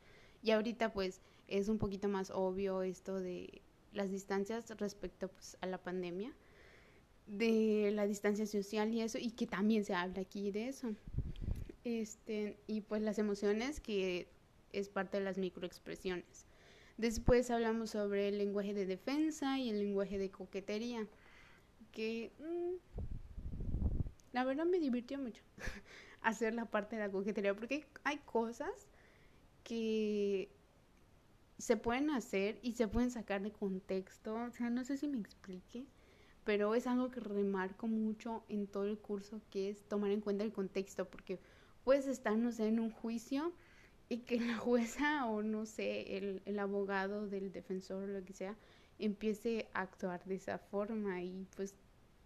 Y 0.42 0.50
ahorita 0.50 0.92
pues 0.92 1.20
es 1.48 1.68
un 1.68 1.78
poquito 1.78 2.08
más 2.08 2.30
obvio 2.30 2.82
esto 2.82 3.20
de 3.20 3.62
las 3.92 4.10
distancias 4.10 4.68
respecto 4.78 5.28
pues, 5.28 5.56
a 5.60 5.66
la 5.66 5.78
pandemia, 5.78 6.32
de 7.26 7.90
la 7.92 8.06
distancia 8.06 8.46
social 8.46 8.92
y 8.92 9.00
eso, 9.00 9.18
y 9.18 9.30
que 9.30 9.46
también 9.46 9.84
se 9.84 9.94
habla 9.94 10.20
aquí 10.20 10.50
de 10.50 10.68
eso. 10.68 10.94
Este, 11.84 12.58
y 12.66 12.80
pues 12.80 13.02
las 13.02 13.18
emociones, 13.18 13.80
que 13.80 14.28
es 14.72 14.88
parte 14.88 15.18
de 15.18 15.24
las 15.24 15.38
microexpresiones. 15.38 16.46
Después 16.96 17.50
hablamos 17.50 17.90
sobre 17.90 18.28
el 18.28 18.38
lenguaje 18.38 18.74
de 18.74 18.86
defensa 18.86 19.58
y 19.58 19.70
el 19.70 19.78
lenguaje 19.78 20.18
de 20.18 20.30
coquetería, 20.30 21.06
que 21.92 22.32
mm, 22.38 23.02
la 24.32 24.44
verdad 24.44 24.66
me 24.66 24.78
divirtió 24.78 25.18
mucho 25.18 25.42
hacer 26.22 26.54
la 26.54 26.64
parte 26.66 26.96
de 26.96 27.02
la 27.02 27.10
coquetería, 27.10 27.54
porque 27.54 27.86
hay 28.04 28.18
cosas 28.18 28.88
que 29.62 30.48
se 31.58 31.76
pueden 31.76 32.10
hacer 32.10 32.58
y 32.62 32.72
se 32.72 32.88
pueden 32.88 33.10
sacar 33.10 33.42
de 33.42 33.52
contexto. 33.52 34.34
O 34.34 34.50
sea, 34.50 34.70
no 34.70 34.84
sé 34.84 34.96
si 34.96 35.08
me 35.08 35.18
explique, 35.18 35.86
pero 36.44 36.74
es 36.74 36.86
algo 36.86 37.10
que 37.10 37.20
remarco 37.20 37.86
mucho 37.86 38.44
en 38.48 38.66
todo 38.66 38.84
el 38.84 38.98
curso, 38.98 39.40
que 39.50 39.70
es 39.70 39.82
tomar 39.88 40.10
en 40.10 40.20
cuenta 40.20 40.44
el 40.44 40.52
contexto, 40.52 41.06
porque 41.06 41.40
puedes 41.84 42.06
estar, 42.06 42.36
no 42.36 42.52
sé, 42.52 42.68
en 42.68 42.80
un 42.80 42.90
juicio 42.90 43.52
y 44.08 44.18
que 44.18 44.40
la 44.40 44.56
jueza 44.56 45.26
o 45.26 45.42
no 45.42 45.66
sé, 45.66 46.16
el, 46.18 46.42
el 46.44 46.58
abogado 46.58 47.26
del 47.26 47.52
defensor 47.52 48.04
o 48.04 48.06
lo 48.06 48.24
que 48.24 48.32
sea, 48.32 48.56
empiece 48.98 49.68
a 49.74 49.82
actuar 49.82 50.24
de 50.24 50.36
esa 50.36 50.58
forma 50.58 51.22
y 51.22 51.46
pues 51.56 51.74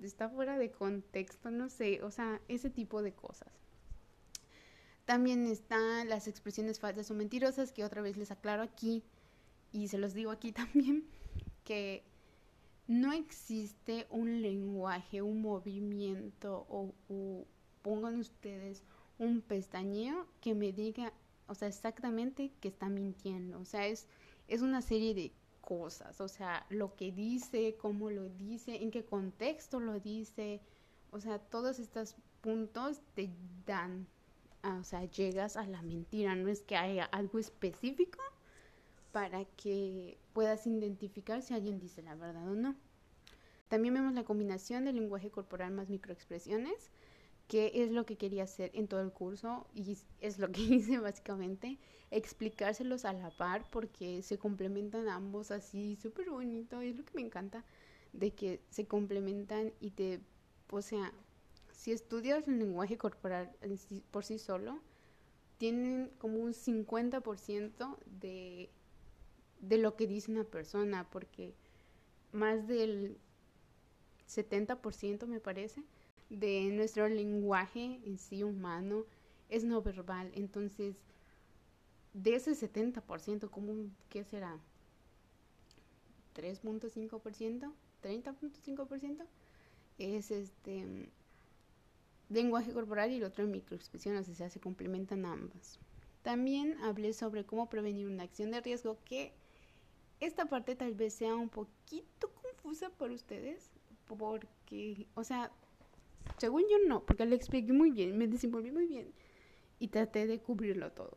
está 0.00 0.28
fuera 0.28 0.58
de 0.58 0.70
contexto, 0.70 1.50
no 1.50 1.68
sé, 1.68 2.02
o 2.02 2.10
sea, 2.10 2.40
ese 2.48 2.70
tipo 2.70 3.02
de 3.02 3.12
cosas. 3.12 3.52
También 5.04 5.46
están 5.46 6.08
las 6.08 6.28
expresiones 6.28 6.78
falsas 6.78 7.10
o 7.10 7.14
mentirosas, 7.14 7.72
que 7.72 7.84
otra 7.84 8.00
vez 8.00 8.16
les 8.16 8.30
aclaro 8.30 8.62
aquí, 8.62 9.02
y 9.72 9.88
se 9.88 9.98
los 9.98 10.14
digo 10.14 10.30
aquí 10.30 10.52
también, 10.52 11.04
que 11.64 12.04
no 12.86 13.12
existe 13.12 14.06
un 14.10 14.42
lenguaje, 14.42 15.22
un 15.22 15.40
movimiento 15.42 16.66
o, 16.68 16.92
pongan 17.82 18.18
ustedes 18.18 18.82
un 19.18 19.40
pestañeo 19.40 20.26
que 20.40 20.54
me 20.54 20.72
diga, 20.72 21.12
o 21.46 21.54
sea, 21.54 21.68
exactamente 21.68 22.52
que 22.60 22.68
está 22.68 22.88
mintiendo. 22.88 23.60
O 23.60 23.64
sea, 23.64 23.86
es, 23.86 24.06
es 24.48 24.60
una 24.60 24.82
serie 24.82 25.14
de 25.14 25.32
cosas, 25.60 26.20
o 26.20 26.28
sea, 26.28 26.66
lo 26.68 26.94
que 26.96 27.12
dice, 27.12 27.76
cómo 27.80 28.10
lo 28.10 28.28
dice, 28.28 28.82
en 28.82 28.90
qué 28.90 29.04
contexto 29.04 29.78
lo 29.78 30.00
dice, 30.00 30.60
o 31.12 31.20
sea, 31.20 31.38
todos 31.38 31.78
estos 31.78 32.16
puntos 32.40 33.00
te 33.14 33.30
dan, 33.66 34.06
o 34.62 34.82
sea, 34.82 35.04
llegas 35.04 35.56
a 35.56 35.66
la 35.66 35.82
mentira, 35.82 36.34
no 36.34 36.48
es 36.48 36.62
que 36.62 36.76
haya 36.76 37.04
algo 37.04 37.38
específico 37.38 38.18
para 39.12 39.44
que 39.44 40.18
puedas 40.32 40.66
identificar 40.66 41.42
si 41.42 41.54
alguien 41.54 41.78
dice 41.78 42.02
la 42.02 42.14
verdad 42.14 42.48
o 42.50 42.54
no. 42.54 42.76
También 43.68 43.94
vemos 43.94 44.14
la 44.14 44.24
combinación 44.24 44.84
del 44.84 44.96
lenguaje 44.96 45.30
corporal 45.30 45.72
más 45.72 45.88
microexpresiones, 45.88 46.90
que 47.46 47.72
es 47.74 47.90
lo 47.90 48.04
que 48.04 48.16
quería 48.16 48.44
hacer 48.44 48.70
en 48.74 48.88
todo 48.88 49.00
el 49.00 49.12
curso 49.12 49.66
y 49.74 49.96
es 50.20 50.38
lo 50.38 50.50
que 50.50 50.60
hice 50.60 50.98
básicamente, 50.98 51.78
explicárselos 52.10 53.04
a 53.04 53.12
la 53.12 53.30
par 53.30 53.64
porque 53.70 54.22
se 54.22 54.38
complementan 54.38 55.08
ambos 55.08 55.50
así 55.50 55.96
súper 55.96 56.30
bonito, 56.30 56.82
y 56.82 56.88
es 56.88 56.96
lo 56.96 57.04
que 57.04 57.14
me 57.14 57.22
encanta 57.22 57.64
de 58.12 58.32
que 58.32 58.60
se 58.70 58.86
complementan 58.86 59.72
y 59.80 59.90
te, 59.90 60.20
o 60.70 60.82
sea, 60.82 61.12
si 61.72 61.92
estudias 61.92 62.46
el 62.48 62.58
lenguaje 62.58 62.98
corporal 62.98 63.50
por 64.10 64.24
sí 64.24 64.38
solo, 64.38 64.80
tienen 65.58 66.10
como 66.18 66.38
un 66.38 66.54
50% 66.54 67.98
de 68.06 68.70
de 69.60 69.78
lo 69.78 69.96
que 69.96 70.06
dice 70.06 70.30
una 70.30 70.44
persona, 70.44 71.08
porque 71.10 71.54
más 72.32 72.66
del 72.66 73.16
70% 74.28 75.26
me 75.26 75.40
parece 75.40 75.82
de 76.28 76.70
nuestro 76.70 77.08
lenguaje 77.08 78.00
en 78.04 78.18
sí 78.18 78.42
humano 78.42 79.04
es 79.48 79.64
no 79.64 79.82
verbal. 79.82 80.30
Entonces, 80.34 80.96
de 82.14 82.36
ese 82.36 82.52
70%, 82.52 83.50
¿cómo, 83.50 83.90
¿qué 84.08 84.24
será? 84.24 84.58
¿3.5%? 86.34 87.72
¿30.5%? 88.02 89.26
es 90.00 90.30
este 90.30 91.10
lenguaje 92.30 92.72
corporal 92.72 93.10
y 93.10 93.16
el 93.16 93.24
otro 93.24 93.46
microexpresiones, 93.46 94.28
o 94.28 94.34
sea, 94.34 94.48
se 94.48 94.60
complementan 94.60 95.26
ambas. 95.26 95.78
También 96.22 96.78
hablé 96.82 97.12
sobre 97.12 97.44
cómo 97.44 97.68
prevenir 97.68 98.06
una 98.06 98.22
acción 98.22 98.50
de 98.50 98.60
riesgo, 98.60 98.98
que 99.04 99.32
esta 100.20 100.46
parte 100.46 100.76
tal 100.76 100.94
vez 100.94 101.14
sea 101.14 101.34
un 101.34 101.48
poquito 101.48 102.32
confusa 102.34 102.90
para 102.90 103.14
ustedes, 103.14 103.70
porque, 104.06 105.06
o 105.14 105.24
sea, 105.24 105.50
según 106.38 106.62
yo 106.70 106.76
no, 106.86 107.04
porque 107.04 107.26
le 107.26 107.36
expliqué 107.36 107.72
muy 107.72 107.90
bien, 107.90 108.16
me 108.16 108.28
desenvolví 108.28 108.70
muy 108.70 108.86
bien 108.86 109.12
y 109.78 109.88
traté 109.88 110.26
de 110.26 110.38
cubrirlo 110.40 110.92
todo. 110.92 111.16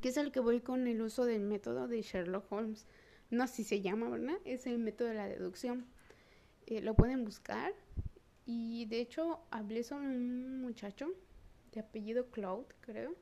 Que 0.00 0.08
es 0.08 0.16
el 0.16 0.32
que 0.32 0.40
voy 0.40 0.60
con 0.60 0.86
el 0.86 1.02
uso 1.02 1.24
del 1.24 1.42
método 1.42 1.88
de 1.88 2.00
Sherlock 2.00 2.50
Holmes. 2.50 2.86
No 3.30 3.42
así 3.42 3.64
se 3.64 3.82
llama, 3.82 4.08
¿verdad? 4.08 4.36
Es 4.44 4.66
el 4.66 4.78
método 4.78 5.08
de 5.08 5.14
la 5.14 5.28
deducción. 5.28 5.86
Eh, 6.66 6.80
lo 6.80 6.94
pueden 6.94 7.24
buscar. 7.24 7.74
Y 8.46 8.86
de 8.86 9.00
hecho 9.00 9.40
hablé 9.50 9.82
sobre 9.82 10.06
un 10.06 10.60
muchacho 10.60 11.08
de 11.72 11.80
apellido 11.80 12.30
Cloud, 12.30 12.66
creo, 12.80 13.14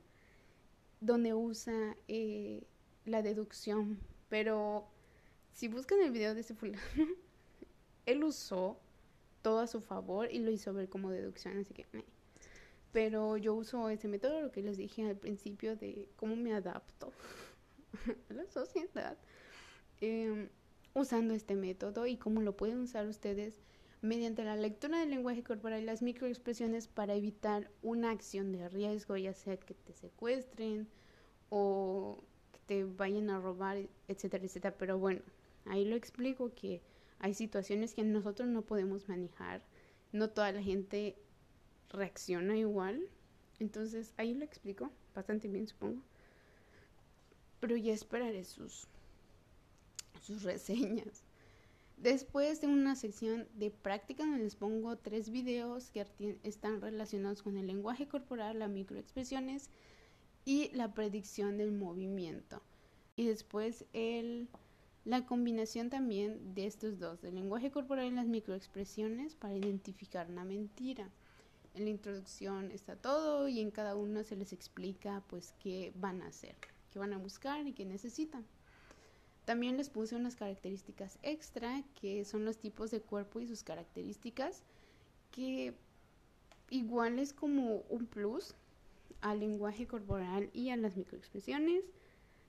donde 1.01 1.33
usa 1.33 1.97
eh, 2.07 2.63
la 3.05 3.21
deducción. 3.21 3.99
Pero 4.29 4.87
si 5.53 5.67
buscan 5.67 6.01
el 6.01 6.11
video 6.11 6.33
de 6.33 6.41
ese 6.41 6.55
fulano, 6.55 6.81
él 8.05 8.23
usó 8.23 8.77
todo 9.41 9.59
a 9.59 9.67
su 9.67 9.81
favor 9.81 10.29
y 10.31 10.39
lo 10.39 10.51
hizo 10.51 10.73
ver 10.73 10.89
como 10.89 11.11
deducción, 11.11 11.57
así 11.57 11.73
que... 11.73 11.85
Pero 12.91 13.37
yo 13.37 13.55
uso 13.55 13.89
ese 13.89 14.07
método, 14.07 14.39
lo 14.39 14.51
que 14.51 14.61
les 14.61 14.77
dije 14.77 15.09
al 15.09 15.15
principio 15.17 15.75
de 15.75 16.07
cómo 16.15 16.35
me 16.35 16.53
adapto 16.53 17.11
a 18.29 18.33
la 18.33 18.45
sociedad, 18.45 19.17
em, 19.99 20.49
usando 20.93 21.33
este 21.33 21.55
método 21.55 22.05
y 22.05 22.17
cómo 22.17 22.41
lo 22.41 22.55
pueden 22.55 22.81
usar 22.81 23.07
ustedes 23.07 23.59
mediante 24.03 24.43
la 24.43 24.55
lectura 24.55 24.99
del 24.99 25.09
lenguaje 25.09 25.43
corporal 25.43 25.81
y 25.81 25.85
las 25.85 26.03
microexpresiones 26.03 26.87
para 26.87 27.15
evitar 27.15 27.71
una 27.81 28.11
acción 28.11 28.51
de 28.51 28.69
riesgo, 28.69 29.17
ya 29.17 29.33
sea 29.33 29.57
que 29.57 29.73
te 29.73 29.93
secuestren 29.93 30.87
o 31.49 32.21
que 32.51 32.59
te 32.67 32.83
vayan 32.83 33.29
a 33.29 33.39
robar, 33.39 33.77
etcétera, 34.07 34.45
etcétera. 34.45 34.75
Pero 34.77 34.99
bueno, 34.99 35.21
ahí 35.65 35.85
lo 35.85 35.95
explico 35.95 36.53
que 36.53 36.81
hay 37.19 37.33
situaciones 37.33 37.93
que 37.93 38.03
nosotros 38.03 38.47
no 38.49 38.63
podemos 38.63 39.07
manejar. 39.07 39.63
No 40.11 40.29
toda 40.29 40.51
la 40.51 40.61
gente 40.61 41.15
reacciona 41.89 42.57
igual. 42.57 43.07
Entonces 43.59 44.13
ahí 44.17 44.33
lo 44.33 44.43
explico 44.43 44.91
bastante 45.15 45.47
bien, 45.47 45.67
supongo. 45.67 46.01
Pero 47.59 47.77
ya 47.77 47.93
esperaré 47.93 48.43
sus, 48.43 48.87
sus 50.21 50.43
reseñas. 50.43 51.23
Después 51.97 52.59
de 52.59 52.67
una 52.67 52.95
sección 52.95 53.47
de 53.53 53.71
práctica 53.71 54.25
donde 54.25 54.43
les 54.43 54.55
pongo 54.55 54.97
tres 54.97 55.29
videos 55.29 55.89
que 55.91 56.05
están 56.43 56.81
relacionados 56.81 57.41
con 57.41 57.55
el 57.55 57.67
lenguaje 57.67 58.07
corporal, 58.07 58.59
las 58.59 58.69
microexpresiones 58.69 59.69
y 60.43 60.69
la 60.73 60.93
predicción 60.93 61.57
del 61.57 61.71
movimiento. 61.71 62.61
Y 63.15 63.27
después 63.27 63.85
el 63.93 64.49
la 65.05 65.25
combinación 65.25 65.89
también 65.89 66.53
de 66.53 66.65
estos 66.65 66.99
dos, 66.99 67.21
del 67.21 67.35
lenguaje 67.35 67.71
corporal 67.71 68.05
y 68.05 68.11
las 68.11 68.27
microexpresiones 68.27 69.35
para 69.35 69.55
identificar 69.55 70.29
una 70.29 70.45
mentira. 70.45 71.09
En 71.75 71.85
la 71.85 71.89
introducción 71.89 72.71
está 72.71 72.95
todo 72.95 73.47
y 73.47 73.59
en 73.59 73.71
cada 73.71 73.95
uno 73.95 74.23
se 74.23 74.35
les 74.35 74.53
explica 74.53 75.21
pues 75.27 75.53
qué 75.59 75.91
van 75.95 76.21
a 76.21 76.27
hacer, 76.27 76.55
qué 76.91 76.99
van 76.99 77.13
a 77.13 77.17
buscar 77.17 77.67
y 77.67 77.73
qué 77.73 77.85
necesitan. 77.85 78.45
También 79.45 79.75
les 79.75 79.89
puse 79.89 80.15
unas 80.15 80.35
características 80.35 81.19
extra 81.21 81.83
que 81.99 82.23
son 82.23 82.45
los 82.45 82.57
tipos 82.57 82.91
de 82.91 83.01
cuerpo 83.01 83.41
y 83.41 83.47
sus 83.47 83.63
características 83.63 84.63
que 85.31 85.73
igual 86.69 87.19
es 87.19 87.33
como 87.33 87.83
un 87.89 88.05
plus 88.05 88.55
al 89.19 89.41
lenguaje 89.41 89.85
corporal 89.85 90.49
y 90.53 90.69
a 90.69 90.77
las 90.77 90.95
microexpresiones. 90.95 91.83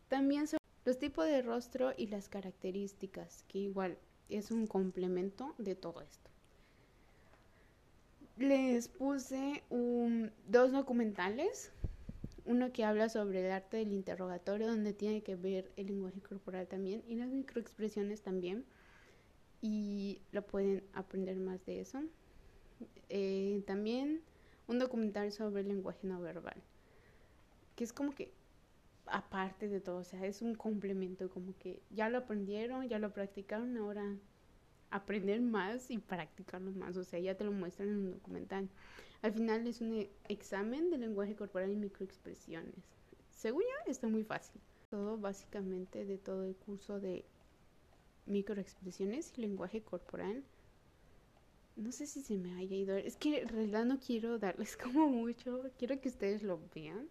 También 0.09 0.47
los 0.85 0.99
tipos 0.99 1.27
de 1.27 1.43
rostro 1.43 1.93
y 1.97 2.09
las 2.09 2.29
características, 2.29 3.45
que 3.49 3.59
igual 3.59 3.99
es 4.29 4.51
un 4.51 4.67
complemento 4.67 5.55
de 5.59 5.75
todo 5.75 6.03
esto. 6.03 6.31
Les 8.37 8.89
puse 8.89 9.63
dos 10.49 10.73
documentales, 10.73 11.71
uno 12.45 12.73
que 12.73 12.85
habla 12.85 13.09
sobre 13.09 13.47
el 13.47 13.53
arte 13.53 13.79
del 13.79 13.93
interrogatorio, 13.93 14.67
donde 14.67 14.93
tiene 14.93 15.23
que 15.23 15.37
ver 15.37 15.71
el 15.77 15.87
lenguaje 15.87 16.21
corporal 16.21 16.67
también 16.67 17.03
y 17.07 17.15
las 17.15 17.29
microexpresiones 17.29 18.23
también, 18.23 18.65
y 19.63 20.21
lo 20.33 20.43
pueden 20.43 20.85
aprender 20.93 21.37
más 21.37 21.65
de 21.65 21.81
eso. 21.81 22.03
Eh, 23.09 23.63
también 23.67 24.21
un 24.67 24.79
documental 24.79 25.31
sobre 25.33 25.63
el 25.63 25.69
lenguaje 25.69 26.07
no 26.07 26.21
verbal, 26.21 26.61
que 27.77 27.85
es 27.85 27.93
como 27.93 28.15
que 28.15 28.33
aparte 29.07 29.69
de 29.69 29.81
todo, 29.81 29.99
o 29.99 30.05
sea, 30.05 30.25
es 30.27 30.43
un 30.43 30.55
complemento, 30.55 31.31
como 31.31 31.57
que 31.59 31.83
ya 31.91 32.09
lo 32.09 32.19
aprendieron, 32.19 32.89
ya 32.89 32.99
lo 32.99 33.13
practicaron, 33.13 33.77
ahora 33.77 34.17
aprender 34.91 35.41
más 35.41 35.91
y 35.91 35.99
practicarlo 35.99 36.71
más, 36.73 36.97
o 36.97 37.05
sea, 37.05 37.19
ya 37.19 37.37
te 37.37 37.45
lo 37.45 37.53
muestran 37.53 37.89
en 37.89 37.97
un 37.97 38.11
documental. 38.13 38.69
Al 39.23 39.33
final 39.33 39.67
es 39.67 39.81
un 39.81 40.07
examen 40.29 40.91
de 40.91 40.99
lenguaje 40.99 41.35
corporal 41.35 41.71
y 41.71 41.77
microexpresiones. 41.77 42.75
Según 43.31 43.63
yo, 43.63 43.91
está 43.91 44.07
muy 44.07 44.23
fácil. 44.23 44.61
Todo 44.91 45.19
básicamente 45.19 46.05
de 46.05 46.19
todo 46.19 46.45
el 46.45 46.55
curso 46.55 47.01
de 47.01 47.25
microexpresiones 48.27 49.33
y 49.37 49.41
lenguaje 49.41 49.83
corporal. 49.83 50.45
No 51.77 51.91
sé 51.91 52.07
si 52.07 52.21
se 52.21 52.37
me 52.37 52.55
haya 52.55 52.77
ido. 52.77 52.97
Es 52.97 53.17
que 53.17 53.41
en 53.41 53.49
realidad 53.49 53.85
no 53.85 53.99
quiero 53.99 54.39
darles 54.39 54.77
como 54.83 55.09
mucho. 55.09 55.71
Quiero 55.79 56.01
que 56.01 56.09
ustedes 56.09 56.43
lo 56.43 56.61
vean 56.75 57.09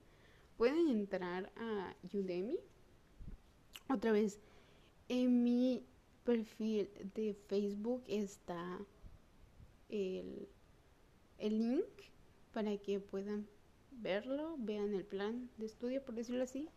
pueden 0.58 0.88
entrar 0.90 1.52
a 1.56 1.96
Udemy. 2.14 2.58
Otra 3.90 4.12
vez, 4.12 4.40
en 5.10 5.44
mi 5.44 5.86
perfil 6.24 6.90
de 7.16 7.34
Facebook 7.48 8.04
está 8.08 8.80
el, 9.90 10.48
el 11.38 11.60
link 11.60 11.86
para 12.54 12.78
que 12.78 13.00
puedan 13.00 13.48
verlo, 13.92 14.56
vean 14.60 14.94
el 14.94 15.06
plan 15.06 15.50
de 15.58 15.66
estudio, 15.66 16.04
por 16.04 16.16
decirlo 16.16 16.44
así. 16.44 16.70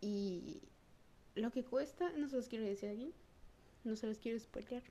Y 0.00 0.60
lo 1.34 1.50
que 1.50 1.64
cuesta, 1.64 2.10
no 2.12 2.28
se 2.28 2.36
los 2.36 2.48
quiero 2.48 2.64
decir 2.64 2.90
aquí, 2.90 3.12
no 3.84 3.96
se 3.96 4.06
los 4.06 4.18
quiero 4.18 4.38
spoiler. 4.38 4.82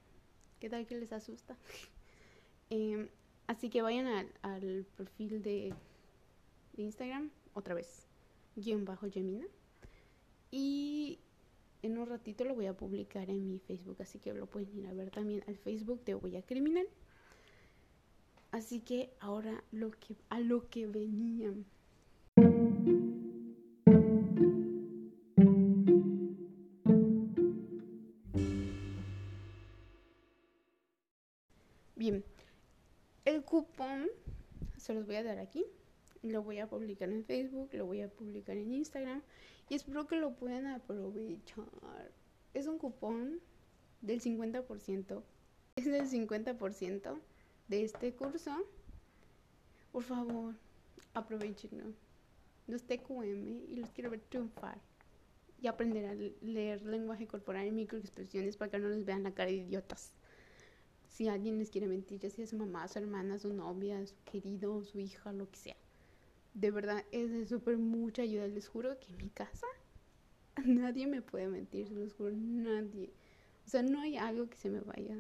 ¿Qué 0.59 0.69
tal 0.69 0.85
que 0.85 0.95
les 0.95 1.11
asusta? 1.11 1.57
Em, 2.71 3.09
así 3.47 3.71
que 3.71 3.81
vayan 3.81 4.05
al, 4.05 4.31
al 4.43 4.85
perfil 4.95 5.41
de, 5.41 5.73
de 6.73 6.83
Instagram 6.83 7.31
otra 7.53 7.75
vez, 7.75 8.07
guion 8.55 8.85
bajo 8.85 9.09
Gemina. 9.09 9.45
Y 10.51 11.19
en 11.81 11.97
un 11.97 12.07
ratito 12.07 12.43
lo 12.43 12.55
voy 12.55 12.65
a 12.65 12.75
publicar 12.75 13.29
en 13.29 13.47
mi 13.47 13.59
Facebook, 13.59 13.97
así 14.01 14.19
que 14.19 14.33
lo 14.33 14.47
pueden 14.47 14.77
ir 14.77 14.87
a 14.87 14.93
ver 14.93 15.11
también 15.11 15.43
al 15.47 15.57
Facebook 15.57 16.03
de 16.05 16.15
Huella 16.15 16.41
Criminal. 16.41 16.87
Así 18.51 18.81
que 18.81 19.13
ahora 19.19 19.63
lo 19.71 19.91
que 19.91 20.15
a 20.29 20.39
lo 20.39 20.69
que 20.69 20.87
venían. 20.87 21.65
Bien, 31.95 32.23
el 33.25 33.43
cupón 33.43 34.07
se 34.77 34.93
los 34.93 35.05
voy 35.05 35.17
a 35.17 35.23
dar 35.23 35.37
aquí 35.37 35.63
lo 36.23 36.43
voy 36.43 36.59
a 36.59 36.67
publicar 36.67 37.09
en 37.09 37.23
Facebook, 37.23 37.69
lo 37.73 37.85
voy 37.85 38.01
a 38.01 38.09
publicar 38.09 38.57
en 38.57 38.73
Instagram 38.73 39.21
y 39.69 39.75
espero 39.75 40.07
que 40.07 40.17
lo 40.17 40.35
puedan 40.35 40.67
aprovechar. 40.67 41.65
Es 42.53 42.67
un 42.67 42.77
cupón 42.77 43.39
del 44.01 44.21
50%. 44.21 45.23
Es 45.75 45.85
del 45.85 46.09
50% 46.09 47.19
de 47.67 47.83
este 47.83 48.13
curso. 48.13 48.51
Por 49.91 50.03
favor, 50.03 50.55
aprovechenlo. 51.13 51.93
Los 52.67 52.83
TQM 52.83 53.69
y 53.69 53.75
los 53.77 53.89
quiero 53.91 54.09
ver 54.09 54.21
triunfar 54.21 54.79
y 55.61 55.67
aprender 55.67 56.05
a 56.05 56.13
leer 56.45 56.83
lenguaje 56.85 57.27
corporal 57.27 57.67
y 57.67 57.71
microexpresiones 57.71 58.57
para 58.57 58.71
que 58.71 58.79
no 58.79 58.89
les 58.89 59.05
vean 59.05 59.23
la 59.23 59.33
cara 59.33 59.49
de 59.49 59.57
idiotas. 59.57 60.13
Si 61.07 61.27
alguien 61.27 61.57
les 61.57 61.69
quiere 61.69 61.87
mentir, 61.87 62.19
ya 62.19 62.29
sea 62.29 62.45
su 62.45 62.57
mamá, 62.57 62.87
su 62.87 62.99
hermana, 62.99 63.39
su 63.39 63.53
novia, 63.53 64.05
su 64.05 64.15
querido, 64.23 64.83
su 64.83 64.99
hija, 64.99 65.33
lo 65.33 65.49
que 65.49 65.57
sea 65.57 65.75
de 66.59 66.71
verdad 66.71 67.05
es 67.11 67.31
de 67.31 67.45
súper 67.45 67.77
mucha 67.77 68.21
ayuda. 68.23 68.47
Les 68.47 68.67
juro 68.67 68.99
que 68.99 69.07
en 69.13 69.17
mi 69.17 69.29
casa 69.29 69.67
nadie 70.65 71.07
me 71.07 71.21
puede 71.21 71.47
mentir, 71.47 71.87
se 71.87 71.95
los 71.95 72.13
juro, 72.13 72.31
nadie. 72.35 73.13
O 73.65 73.69
sea, 73.69 73.81
no 73.81 74.01
hay 74.01 74.17
algo 74.17 74.49
que 74.49 74.57
se 74.57 74.69
me 74.69 74.81
vaya. 74.81 75.17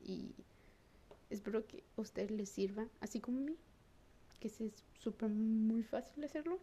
Y 0.00 0.34
espero 1.30 1.66
que 1.66 1.84
a 1.96 2.00
ustedes 2.00 2.30
les 2.30 2.48
sirva, 2.48 2.88
así 3.00 3.20
como 3.20 3.38
a 3.38 3.42
mí, 3.42 3.56
que 4.40 4.48
es 4.48 4.58
súper 4.98 5.28
muy 5.28 5.82
fácil 5.82 6.24
hacerlo. 6.24 6.58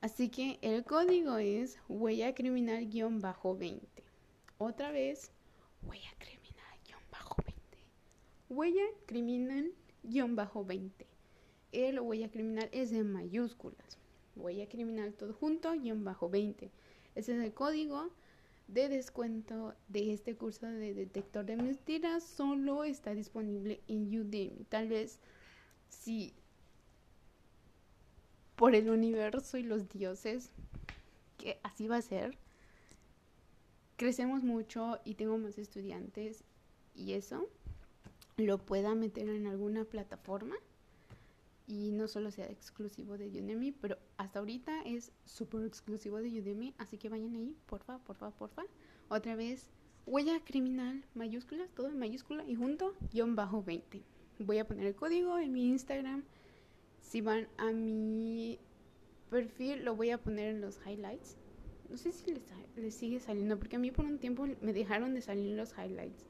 Así 0.00 0.28
que 0.28 0.58
el 0.62 0.84
código 0.84 1.38
es 1.38 1.78
huella 1.88 2.34
criminal-20. 2.34 3.80
Otra 4.58 4.90
vez, 4.92 5.30
huella 5.82 6.10
criminal-20. 6.18 7.54
Huella 8.48 8.84
criminal 9.06 9.72
guion 10.02 10.36
bajo 10.36 10.64
20. 10.64 11.11
El 11.72 12.00
huella 12.00 12.30
criminal 12.30 12.68
es 12.70 12.90
de 12.90 13.02
mayúsculas. 13.02 13.98
Huella 14.36 14.68
criminal 14.68 15.14
todo 15.14 15.32
junto 15.32 15.72
guion 15.72 16.04
bajo 16.04 16.28
20. 16.28 16.70
Ese 17.14 17.34
es 17.34 17.42
el 17.42 17.52
código 17.52 18.10
de 18.68 18.88
descuento 18.88 19.74
de 19.88 20.12
este 20.12 20.36
curso 20.36 20.66
de 20.66 20.94
detector 20.94 21.44
de 21.44 21.56
mentiras. 21.56 22.22
Solo 22.22 22.84
está 22.84 23.14
disponible 23.14 23.80
en 23.88 24.06
Udemy. 24.18 24.64
Tal 24.68 24.88
vez 24.88 25.18
si 25.88 26.34
por 28.56 28.74
el 28.74 28.90
universo 28.90 29.56
y 29.56 29.62
los 29.62 29.88
dioses, 29.88 30.50
que 31.38 31.58
así 31.62 31.88
va 31.88 31.96
a 31.96 32.02
ser, 32.02 32.36
crecemos 33.96 34.42
mucho 34.42 35.00
y 35.04 35.14
tengo 35.14 35.38
más 35.38 35.58
estudiantes 35.58 36.44
y 36.94 37.14
eso 37.14 37.48
lo 38.36 38.58
pueda 38.58 38.94
meter 38.94 39.28
en 39.28 39.46
alguna 39.46 39.84
plataforma 39.84 40.54
y 41.66 41.92
no 41.92 42.08
solo 42.08 42.30
sea 42.30 42.46
exclusivo 42.46 43.18
de 43.18 43.28
Udemy, 43.28 43.72
pero 43.72 43.98
hasta 44.16 44.38
ahorita 44.38 44.82
es 44.82 45.12
súper 45.24 45.64
exclusivo 45.64 46.18
de 46.18 46.40
Udemy, 46.40 46.74
así 46.78 46.98
que 46.98 47.08
vayan 47.08 47.34
ahí, 47.34 47.56
porfa, 47.66 47.98
porfa, 47.98 48.30
porfa. 48.30 48.62
Otra 49.08 49.36
vez, 49.36 49.70
huella 50.06 50.40
criminal, 50.44 51.04
mayúsculas, 51.14 51.70
todo 51.74 51.88
en 51.88 51.98
mayúscula 51.98 52.44
y 52.46 52.54
junto, 52.54 52.94
guion 53.12 53.36
bajo 53.36 53.62
20. 53.62 54.02
Voy 54.40 54.58
a 54.58 54.66
poner 54.66 54.86
el 54.86 54.94
código 54.94 55.38
en 55.38 55.52
mi 55.52 55.68
Instagram. 55.68 56.24
Si 57.00 57.20
van 57.20 57.48
a 57.58 57.72
mi 57.72 58.58
perfil, 59.30 59.84
lo 59.84 59.96
voy 59.96 60.10
a 60.10 60.18
poner 60.18 60.54
en 60.54 60.60
los 60.60 60.80
highlights. 60.86 61.36
No 61.88 61.96
sé 61.96 62.12
si 62.12 62.32
les, 62.32 62.42
les 62.76 62.94
sigue 62.94 63.20
saliendo, 63.20 63.58
porque 63.58 63.76
a 63.76 63.78
mí 63.78 63.90
por 63.90 64.04
un 64.04 64.18
tiempo 64.18 64.46
me 64.60 64.72
dejaron 64.72 65.14
de 65.14 65.20
salir 65.20 65.54
los 65.56 65.72
highlights. 65.72 66.24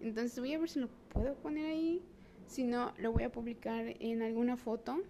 Entonces 0.00 0.38
voy 0.38 0.52
a 0.54 0.58
ver 0.58 0.68
si 0.68 0.80
lo 0.80 0.88
puedo 1.08 1.34
poner 1.36 1.66
ahí. 1.66 2.02
Si 2.50 2.64
no, 2.64 2.92
lo 2.98 3.12
voy 3.12 3.22
a 3.22 3.30
publicar 3.30 3.94
en 4.00 4.22
alguna 4.22 4.56
foto. 4.56 5.00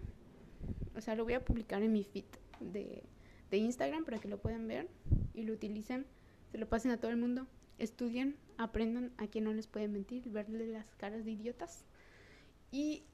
O 0.95 1.01
sea, 1.01 1.15
lo 1.15 1.23
voy 1.23 1.33
a 1.33 1.43
publicar 1.43 1.81
en 1.81 1.91
mi 1.91 2.03
feed 2.03 2.25
de, 2.59 3.01
de 3.49 3.57
Instagram 3.57 4.05
para 4.05 4.19
que 4.19 4.27
lo 4.27 4.39
puedan 4.39 4.67
ver 4.67 4.87
y 5.33 5.41
lo 5.41 5.53
utilicen. 5.53 6.05
Se 6.51 6.59
lo 6.59 6.69
pasen 6.69 6.91
a 6.91 6.97
todo 6.97 7.09
el 7.09 7.17
mundo. 7.17 7.47
Estudien, 7.79 8.37
aprendan 8.57 9.11
a 9.17 9.25
quien 9.25 9.45
no 9.45 9.53
les 9.53 9.65
puede 9.65 9.87
mentir, 9.87 10.29
verle 10.29 10.67
las 10.67 10.93
caras 10.97 11.25
de 11.25 11.31
idiotas. 11.31 11.83
Y 12.69 13.05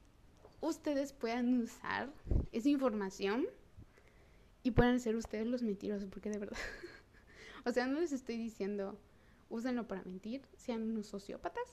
ustedes 0.59 1.13
puedan 1.13 1.61
usar 1.61 2.11
esa 2.51 2.67
información 2.67 3.45
y 4.61 4.71
puedan 4.71 4.99
ser 4.99 5.15
ustedes 5.15 5.47
los 5.47 5.63
mentirosos, 5.63 6.09
porque 6.09 6.29
de 6.29 6.39
verdad. 6.39 6.57
o 7.65 7.71
sea, 7.71 7.87
no 7.87 8.01
les 8.01 8.11
estoy 8.11 8.35
diciendo 8.35 8.99
úsenlo 9.47 9.87
para 9.87 10.03
mentir, 10.03 10.41
sean 10.57 10.83
unos 10.83 11.07
sociópatas, 11.07 11.63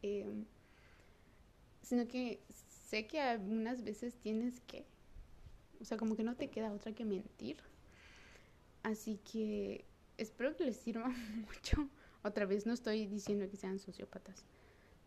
em, 0.00 0.46
sino 1.82 2.06
que 2.08 2.40
sé 2.88 3.06
que 3.06 3.20
algunas 3.20 3.82
veces 3.82 4.14
tienes 4.14 4.60
que, 4.60 4.84
o 5.80 5.84
sea, 5.84 5.96
como 5.96 6.16
que 6.16 6.22
no 6.22 6.36
te 6.36 6.48
queda 6.48 6.72
otra 6.72 6.92
que 6.92 7.04
mentir. 7.04 7.56
Así 8.82 9.18
que 9.30 9.84
espero 10.18 10.56
que 10.56 10.64
les 10.64 10.76
sirva 10.76 11.08
mucho. 11.46 11.88
Otra 12.22 12.46
vez 12.46 12.66
no 12.66 12.72
estoy 12.72 13.06
diciendo 13.06 13.48
que 13.50 13.56
sean 13.56 13.78
sociópatas, 13.80 14.44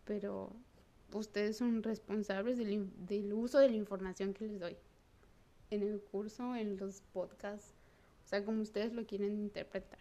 pero 0.03 0.51
ustedes 1.13 1.57
son 1.57 1.81
responsables 1.83 2.57
del, 2.57 3.33
uso 3.33 3.59
de 3.59 3.69
la 3.69 3.75
información 3.75 4.33
que 4.33 4.47
les 4.47 4.59
doy 4.59 4.75
en 5.69 5.81
el 5.81 6.01
curso, 6.01 6.55
en 6.55 6.77
los 6.77 7.01
podcasts, 7.13 7.73
o 8.25 8.27
sea, 8.27 8.43
como 8.43 8.61
ustedes 8.61 8.93
lo 8.93 9.05
quieren 9.05 9.37
interpretar. 9.37 9.99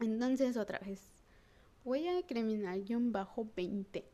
Entonces, 0.00 0.56
otra 0.56 0.78
vez, 0.80 1.00
huella 1.84 2.26
criminal-20. 2.26 4.04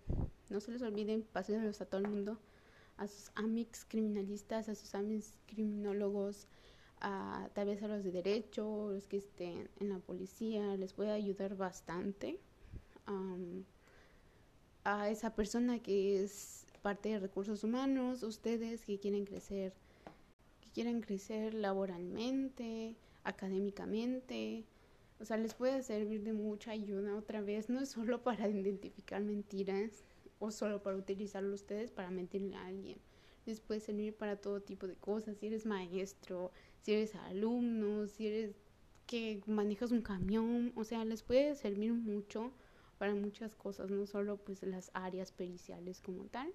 No 0.49 0.61
se 0.61 0.71
les 0.71 0.83
olviden, 0.83 1.23
pásenlos 1.23 1.81
a 1.81 1.87
todo 1.87 2.01
el 2.01 2.09
mundo, 2.09 2.39
a 2.97 3.09
sus 3.09 3.31
amics 3.35 3.85
criminalistas, 3.85 4.69
a 4.69 4.75
sus 4.75 4.95
amics 4.95 5.39
criminólogos, 5.47 6.47
a, 7.01 7.49
tal 7.55 7.67
vez 7.69 7.83
a 7.83 7.89
los 7.89 8.05
de 8.05 8.13
derecho, 8.13 8.91
los 8.93 9.07
que 9.07 9.19
estén 9.19 9.69
en 9.81 9.89
la 9.89 9.99
policía, 9.99 10.77
les 10.77 10.93
puede 10.93 11.11
ayudar 11.11 11.57
bastante. 11.57 12.39
a 14.85 15.11
esa 15.11 15.35
persona 15.35 15.81
que 15.81 16.23
es 16.23 16.67
parte 16.83 17.09
de 17.09 17.19
recursos 17.19 17.65
humanos, 17.65 18.23
ustedes 18.23 18.85
que 18.85 19.01
quieren 19.01 19.25
crecer, 19.25 19.73
que 20.61 20.71
quieren 20.71 21.01
crecer 21.01 21.55
laboralmente, 21.55 22.95
académicamente, 23.25 24.65
o 25.19 25.25
sea, 25.25 25.37
les 25.39 25.55
puede 25.55 25.83
servir 25.83 26.23
de 26.23 26.33
mucha 26.33 26.71
ayuda 26.73 27.17
otra 27.17 27.41
vez, 27.41 27.69
no 27.69 27.81
es 27.81 27.89
solo 27.91 28.23
para 28.23 28.49
identificar 28.49 29.23
mentiras 29.23 30.05
o 30.39 30.51
solo 30.51 30.83
para 30.83 30.97
utilizarlo 30.97 31.55
ustedes 31.55 31.91
para 31.91 32.11
mentirle 32.11 32.57
a 32.57 32.67
alguien. 32.67 32.99
Les 33.47 33.61
puede 33.61 33.81
servir 33.81 34.15
para 34.15 34.37
todo 34.37 34.61
tipo 34.61 34.87
de 34.87 34.97
cosas, 34.97 35.37
si 35.39 35.47
eres 35.47 35.67
maestro, 35.67 36.51
si 36.83 36.93
eres 36.93 37.15
alumno, 37.15 38.07
si 38.09 38.27
eres 38.27 38.57
que 39.07 39.41
manejas 39.47 39.93
un 39.93 40.03
camión, 40.03 40.73
o 40.75 40.85
sea, 40.85 41.05
les 41.05 41.23
puede 41.23 41.55
servir 41.55 41.93
mucho 41.93 42.53
para 42.99 43.15
muchas 43.15 43.55
cosas, 43.55 43.91
no 43.91 44.07
solo 44.07 44.37
pues 44.37 44.63
las 44.63 44.91
áreas 44.95 45.31
periciales 45.33 46.01
como 46.01 46.25
tal. 46.25 46.53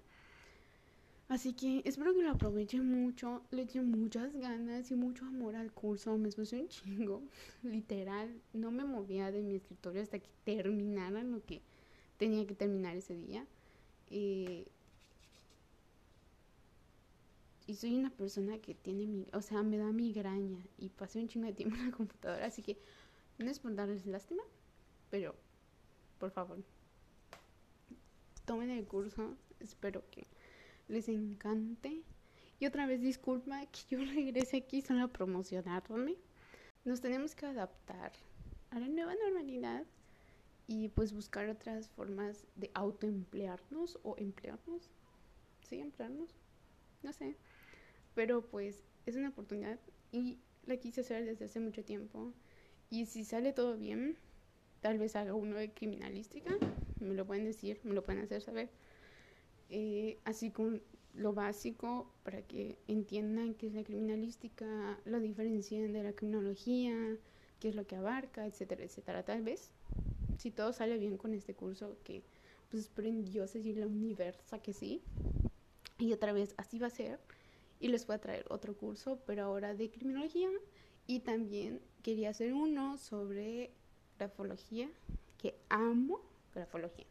Así 1.28 1.54
que 1.54 1.80
espero 1.86 2.12
que 2.12 2.22
lo 2.22 2.30
aprovechen 2.30 2.84
mucho, 2.86 3.42
le 3.50 3.62
echen 3.62 3.90
muchas 3.90 4.36
ganas 4.36 4.90
y 4.90 4.94
mucho 4.94 5.24
amor 5.24 5.56
al 5.56 5.72
curso. 5.72 6.18
Me 6.18 6.28
esforcé 6.28 6.60
un 6.60 6.68
chingo, 6.68 7.22
literal. 7.62 8.28
No 8.52 8.70
me 8.70 8.84
movía 8.84 9.30
de 9.30 9.40
mi 9.40 9.54
escritorio 9.54 10.02
hasta 10.02 10.18
que 10.18 10.28
terminara 10.44 11.22
lo 11.22 11.42
que 11.42 11.62
tenía 12.18 12.46
que 12.46 12.54
terminar 12.54 12.96
ese 12.96 13.16
día. 13.16 13.46
Eh, 14.14 14.66
y 17.66 17.74
soy 17.74 17.94
una 17.94 18.10
persona 18.10 18.58
que 18.58 18.74
tiene 18.74 19.06
mi, 19.06 19.26
o 19.32 19.40
sea, 19.40 19.62
me 19.62 19.78
da 19.78 19.90
migraña 19.90 20.62
y 20.76 20.90
pasé 20.90 21.18
un 21.18 21.28
chingo 21.28 21.46
de 21.46 21.54
tiempo 21.54 21.76
en 21.76 21.90
la 21.90 21.96
computadora, 21.96 22.44
así 22.44 22.62
que 22.62 22.76
no 23.38 23.50
es 23.50 23.58
por 23.58 23.74
darles 23.74 24.04
lástima, 24.04 24.42
pero 25.10 25.34
por 26.18 26.30
favor, 26.30 26.62
tomen 28.44 28.68
el 28.68 28.84
curso, 28.86 29.34
espero 29.60 30.04
que 30.10 30.26
les 30.88 31.08
encante. 31.08 32.02
Y 32.60 32.66
otra 32.66 32.86
vez 32.86 33.00
disculpa 33.00 33.64
que 33.66 33.80
yo 33.88 33.98
regrese 34.12 34.58
aquí 34.58 34.82
solo 34.82 35.04
a 35.04 35.08
promocionarme. 35.08 36.16
Nos 36.84 37.00
tenemos 37.00 37.34
que 37.34 37.46
adaptar 37.46 38.12
a 38.70 38.78
la 38.78 38.88
nueva 38.88 39.14
normalidad 39.14 39.86
y 40.72 40.88
pues 40.88 41.12
buscar 41.12 41.50
otras 41.50 41.88
formas 41.90 42.46
de 42.56 42.70
autoemplearnos 42.72 43.98
o 44.02 44.14
emplearnos. 44.16 44.90
Sí, 45.68 45.80
emplearnos. 45.80 46.34
No 47.02 47.12
sé. 47.12 47.36
Pero 48.14 48.46
pues 48.46 48.82
es 49.04 49.16
una 49.16 49.28
oportunidad 49.28 49.78
y 50.12 50.38
la 50.64 50.78
quise 50.78 51.02
hacer 51.02 51.26
desde 51.26 51.44
hace 51.44 51.60
mucho 51.60 51.84
tiempo. 51.84 52.32
Y 52.88 53.04
si 53.04 53.24
sale 53.24 53.52
todo 53.52 53.76
bien, 53.76 54.16
tal 54.80 54.98
vez 54.98 55.14
haga 55.14 55.34
uno 55.34 55.56
de 55.56 55.72
criminalística. 55.72 56.52
Me 57.00 57.14
lo 57.14 57.26
pueden 57.26 57.44
decir, 57.44 57.78
me 57.84 57.92
lo 57.94 58.02
pueden 58.02 58.22
hacer 58.22 58.40
saber. 58.40 58.70
Eh, 59.68 60.18
así 60.24 60.50
con 60.50 60.82
lo 61.14 61.34
básico 61.34 62.10
para 62.22 62.40
que 62.42 62.78
entiendan 62.88 63.54
qué 63.54 63.66
es 63.66 63.74
la 63.74 63.84
criminalística, 63.84 64.98
lo 65.04 65.20
diferencian 65.20 65.92
de 65.92 66.02
la 66.02 66.12
criminología, 66.14 66.94
qué 67.60 67.68
es 67.68 67.74
lo 67.74 67.86
que 67.86 67.96
abarca, 67.96 68.46
etcétera, 68.46 68.84
etcétera. 68.84 69.22
Tal 69.22 69.42
vez, 69.42 69.70
si 70.42 70.50
todo 70.50 70.72
sale 70.72 70.98
bien 70.98 71.16
con 71.16 71.34
este 71.34 71.54
curso, 71.54 71.96
que 72.02 72.24
pues 72.68 72.82
espero 72.82 73.06
en 73.06 73.24
dioses 73.24 73.64
y 73.64 73.74
la 73.74 73.86
universa 73.86 74.58
que 74.60 74.72
sí. 74.72 75.00
Y 75.98 76.12
otra 76.12 76.32
vez, 76.32 76.54
así 76.56 76.80
va 76.80 76.88
a 76.88 76.90
ser. 76.90 77.20
Y 77.78 77.88
les 77.88 78.06
voy 78.06 78.16
a 78.16 78.20
traer 78.20 78.44
otro 78.48 78.76
curso, 78.76 79.20
pero 79.24 79.44
ahora 79.44 79.74
de 79.74 79.88
criminología. 79.88 80.48
Y 81.06 81.20
también 81.20 81.80
quería 82.02 82.30
hacer 82.30 82.54
uno 82.54 82.98
sobre 82.98 83.70
grafología, 84.18 84.90
que 85.38 85.54
amo 85.68 86.20
grafología. 86.54 87.06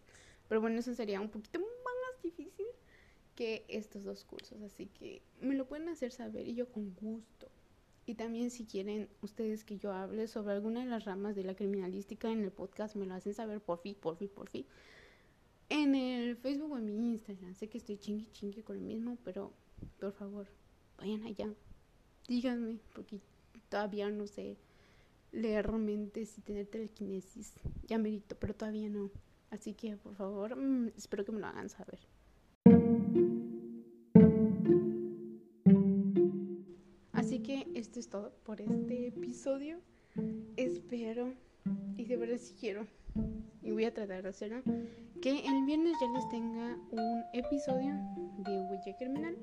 Pero 0.50 0.60
bueno, 0.60 0.80
eso 0.80 0.94
sería 0.94 1.22
un 1.22 1.30
poquito 1.30 1.60
difícil 2.22 2.68
que 3.36 3.66
estos 3.68 4.04
dos 4.04 4.26
cursos, 4.26 4.62
así 4.62 4.88
que 4.88 5.22
me 5.40 5.56
lo 5.56 5.68
pueden 5.68 5.90
hacer 5.90 6.12
saber 6.12 6.48
y 6.48 6.56
yo 6.56 6.68
con 6.70 6.94
gusto. 6.96 7.48
Y 8.06 8.16
también 8.16 8.50
si 8.50 8.66
quieren 8.66 9.08
ustedes 9.22 9.64
que 9.64 9.78
yo 9.78 9.94
hable 9.94 10.28
sobre 10.28 10.54
alguna 10.54 10.82
de 10.82 10.88
las 10.88 11.06
ramas 11.06 11.36
de 11.36 11.44
la 11.44 11.56
criminalística 11.56 12.32
en 12.32 12.44
el 12.44 12.52
podcast, 12.52 12.96
me 12.96 13.06
lo 13.06 13.14
hacen 13.14 13.34
saber 13.34 13.62
por 13.62 13.80
fin, 13.80 13.96
por 13.96 14.18
fin, 14.18 14.30
por 14.30 14.50
fin. 14.50 14.66
En 15.70 15.96
el 15.96 16.36
Facebook 16.36 16.72
o 16.72 16.78
en 16.78 16.86
mi 16.86 17.12
Instagram. 17.12 17.56
Sé 17.56 17.70
que 17.70 17.78
estoy 17.78 17.98
chingui 17.98 18.28
chingue 18.34 18.64
con 18.64 18.78
el 18.78 18.84
mismo, 18.84 19.18
pero 19.24 19.54
por 20.00 20.12
favor, 20.14 20.48
vayan 20.98 21.24
allá. 21.24 21.54
Díganme, 22.28 22.80
porque 22.94 23.20
todavía 23.70 24.10
no 24.10 24.28
sé 24.28 24.58
leer 25.32 25.72
mentes 25.72 26.38
y 26.38 26.42
tener 26.42 26.68
telequinesis. 26.68 27.54
Ya 27.88 27.98
merito, 27.98 28.36
pero 28.38 28.54
todavía 28.54 28.90
no. 28.90 29.12
Así 29.50 29.74
que 29.74 29.98
por 29.98 30.16
favor, 30.16 30.56
mm, 30.56 30.90
espero 30.98 31.24
que 31.24 31.32
me 31.32 31.40
lo 31.40 31.48
hagan 31.48 31.70
saber. 31.70 32.00
Todo 38.10 38.32
por 38.44 38.62
este 38.62 39.08
episodio. 39.08 39.80
Espero 40.58 41.34
y 41.98 42.06
de 42.06 42.18
verdad 42.18 42.38
si 42.38 42.54
quiero 42.56 42.88
y 43.62 43.72
voy 43.72 43.86
a 43.86 43.94
tratar 43.94 44.24
de 44.24 44.30
hacerlo, 44.30 44.62
que 45.22 45.46
el 45.46 45.66
viernes 45.66 45.94
ya 46.02 46.08
les 46.08 46.28
tenga 46.30 46.78
un 46.92 47.24
episodio 47.34 47.94
de 48.40 48.62
Huella 48.62 48.98
Criminal 48.98 49.38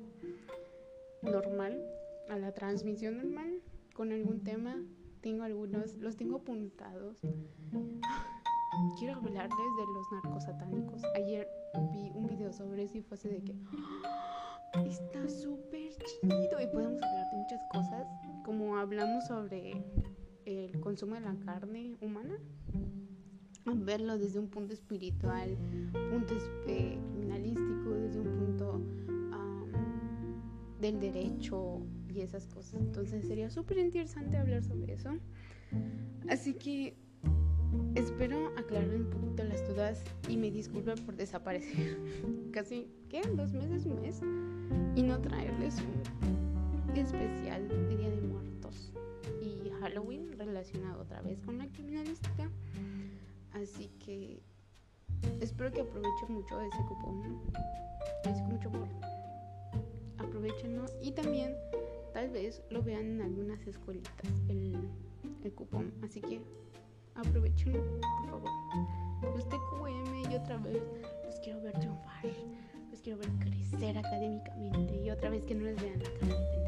normal, 1.22 1.80
a 2.28 2.36
la 2.36 2.52
transmisión 2.52 3.18
normal, 3.18 3.60
con 3.94 4.12
algún 4.12 4.42
tema. 4.42 4.76
Tengo 5.20 5.44
algunos, 5.44 5.96
los 5.96 6.16
tengo 6.16 6.36
apuntados. 6.36 7.18
Quiero 8.98 9.14
hablarles 9.16 9.50
de 9.50 9.84
los 9.94 10.12
narcos 10.12 10.44
satánicos. 10.44 11.02
Ayer 11.14 11.48
vi 11.92 12.10
un 12.14 12.26
video 12.26 12.52
sobre 12.52 12.84
eso 12.84 12.98
y 12.98 13.02
fue 13.02 13.16
así 13.16 13.28
de 13.28 13.42
que 13.42 13.54
¡Ah! 14.04 14.84
está 14.86 15.28
súper 15.28 15.92
chido 15.96 16.60
y 16.60 16.66
podemos 16.66 17.02
hablar 17.02 17.30
de 17.30 17.36
muchas 17.36 17.60
cosas, 17.72 18.06
como 18.48 18.78
hablamos 18.78 19.26
sobre 19.26 19.84
el 20.46 20.80
consumo 20.80 21.16
de 21.16 21.20
la 21.20 21.36
carne 21.44 21.98
humana 22.00 22.38
verlo 23.66 24.16
desde 24.16 24.38
un 24.38 24.48
punto 24.48 24.72
espiritual, 24.72 25.54
punto 26.10 26.34
criminalístico, 26.64 27.90
desde 27.90 28.20
un 28.20 28.38
punto 28.38 28.80
del 30.80 30.98
derecho 30.98 31.82
y 32.08 32.22
esas 32.22 32.46
cosas. 32.46 32.80
Entonces 32.80 33.26
sería 33.26 33.50
súper 33.50 33.76
interesante 33.76 34.38
hablar 34.38 34.64
sobre 34.64 34.94
eso. 34.94 35.10
Así 36.30 36.54
que 36.54 36.96
espero 37.96 38.48
aclarar 38.56 38.94
un 38.94 39.10
poquito 39.10 39.44
las 39.44 39.68
dudas 39.68 40.02
y 40.26 40.38
me 40.38 40.50
disculpen 40.50 40.96
por 41.04 41.16
desaparecer 41.16 41.98
casi, 42.50 42.88
¿qué? 43.10 43.20
¿Dos 43.36 43.52
meses, 43.52 43.84
un 43.84 44.00
mes? 44.00 44.22
Y 44.96 45.02
no 45.02 45.20
traerles 45.20 45.82
un 45.82 46.96
especial 46.96 47.68
de 47.68 47.96
Día 47.96 48.10
de 48.10 48.27
Halloween 49.88 50.38
relacionado 50.38 51.00
otra 51.00 51.22
vez 51.22 51.40
con 51.40 51.56
la 51.56 51.66
criminalística. 51.68 52.50
Así 53.54 53.90
que 54.04 54.38
espero 55.40 55.72
que 55.72 55.80
aprovechen 55.80 56.34
mucho 56.34 56.60
ese 56.60 56.78
cupón. 56.86 57.40
Les 58.24 58.38
mucho 58.42 58.68
amor. 58.68 58.88
Aprovechenlo 60.18 60.84
y 61.00 61.12
también 61.12 61.54
tal 62.12 62.28
vez 62.28 62.62
lo 62.70 62.82
vean 62.82 63.06
en 63.12 63.22
algunas 63.22 63.66
escuelitas 63.66 64.30
el, 64.48 64.76
el 65.42 65.52
cupón. 65.54 65.90
Así 66.04 66.20
que 66.20 66.42
aprovechenlo, 67.14 67.82
por 68.00 68.30
favor. 68.30 68.50
Los 69.34 69.48
TQM 69.48 70.30
y 70.30 70.34
otra 70.36 70.58
vez 70.58 70.82
los 71.24 71.40
quiero 71.40 71.62
ver 71.62 71.78
triunfar. 71.78 72.26
Los 72.90 73.00
quiero 73.00 73.18
ver 73.18 73.30
crecer 73.40 73.96
académicamente 73.96 75.00
y 75.02 75.10
otra 75.10 75.30
vez 75.30 75.44
que 75.46 75.54
no 75.54 75.64
les 75.64 75.80
vean 75.80 75.98
la 75.98 76.10
cara 76.20 76.67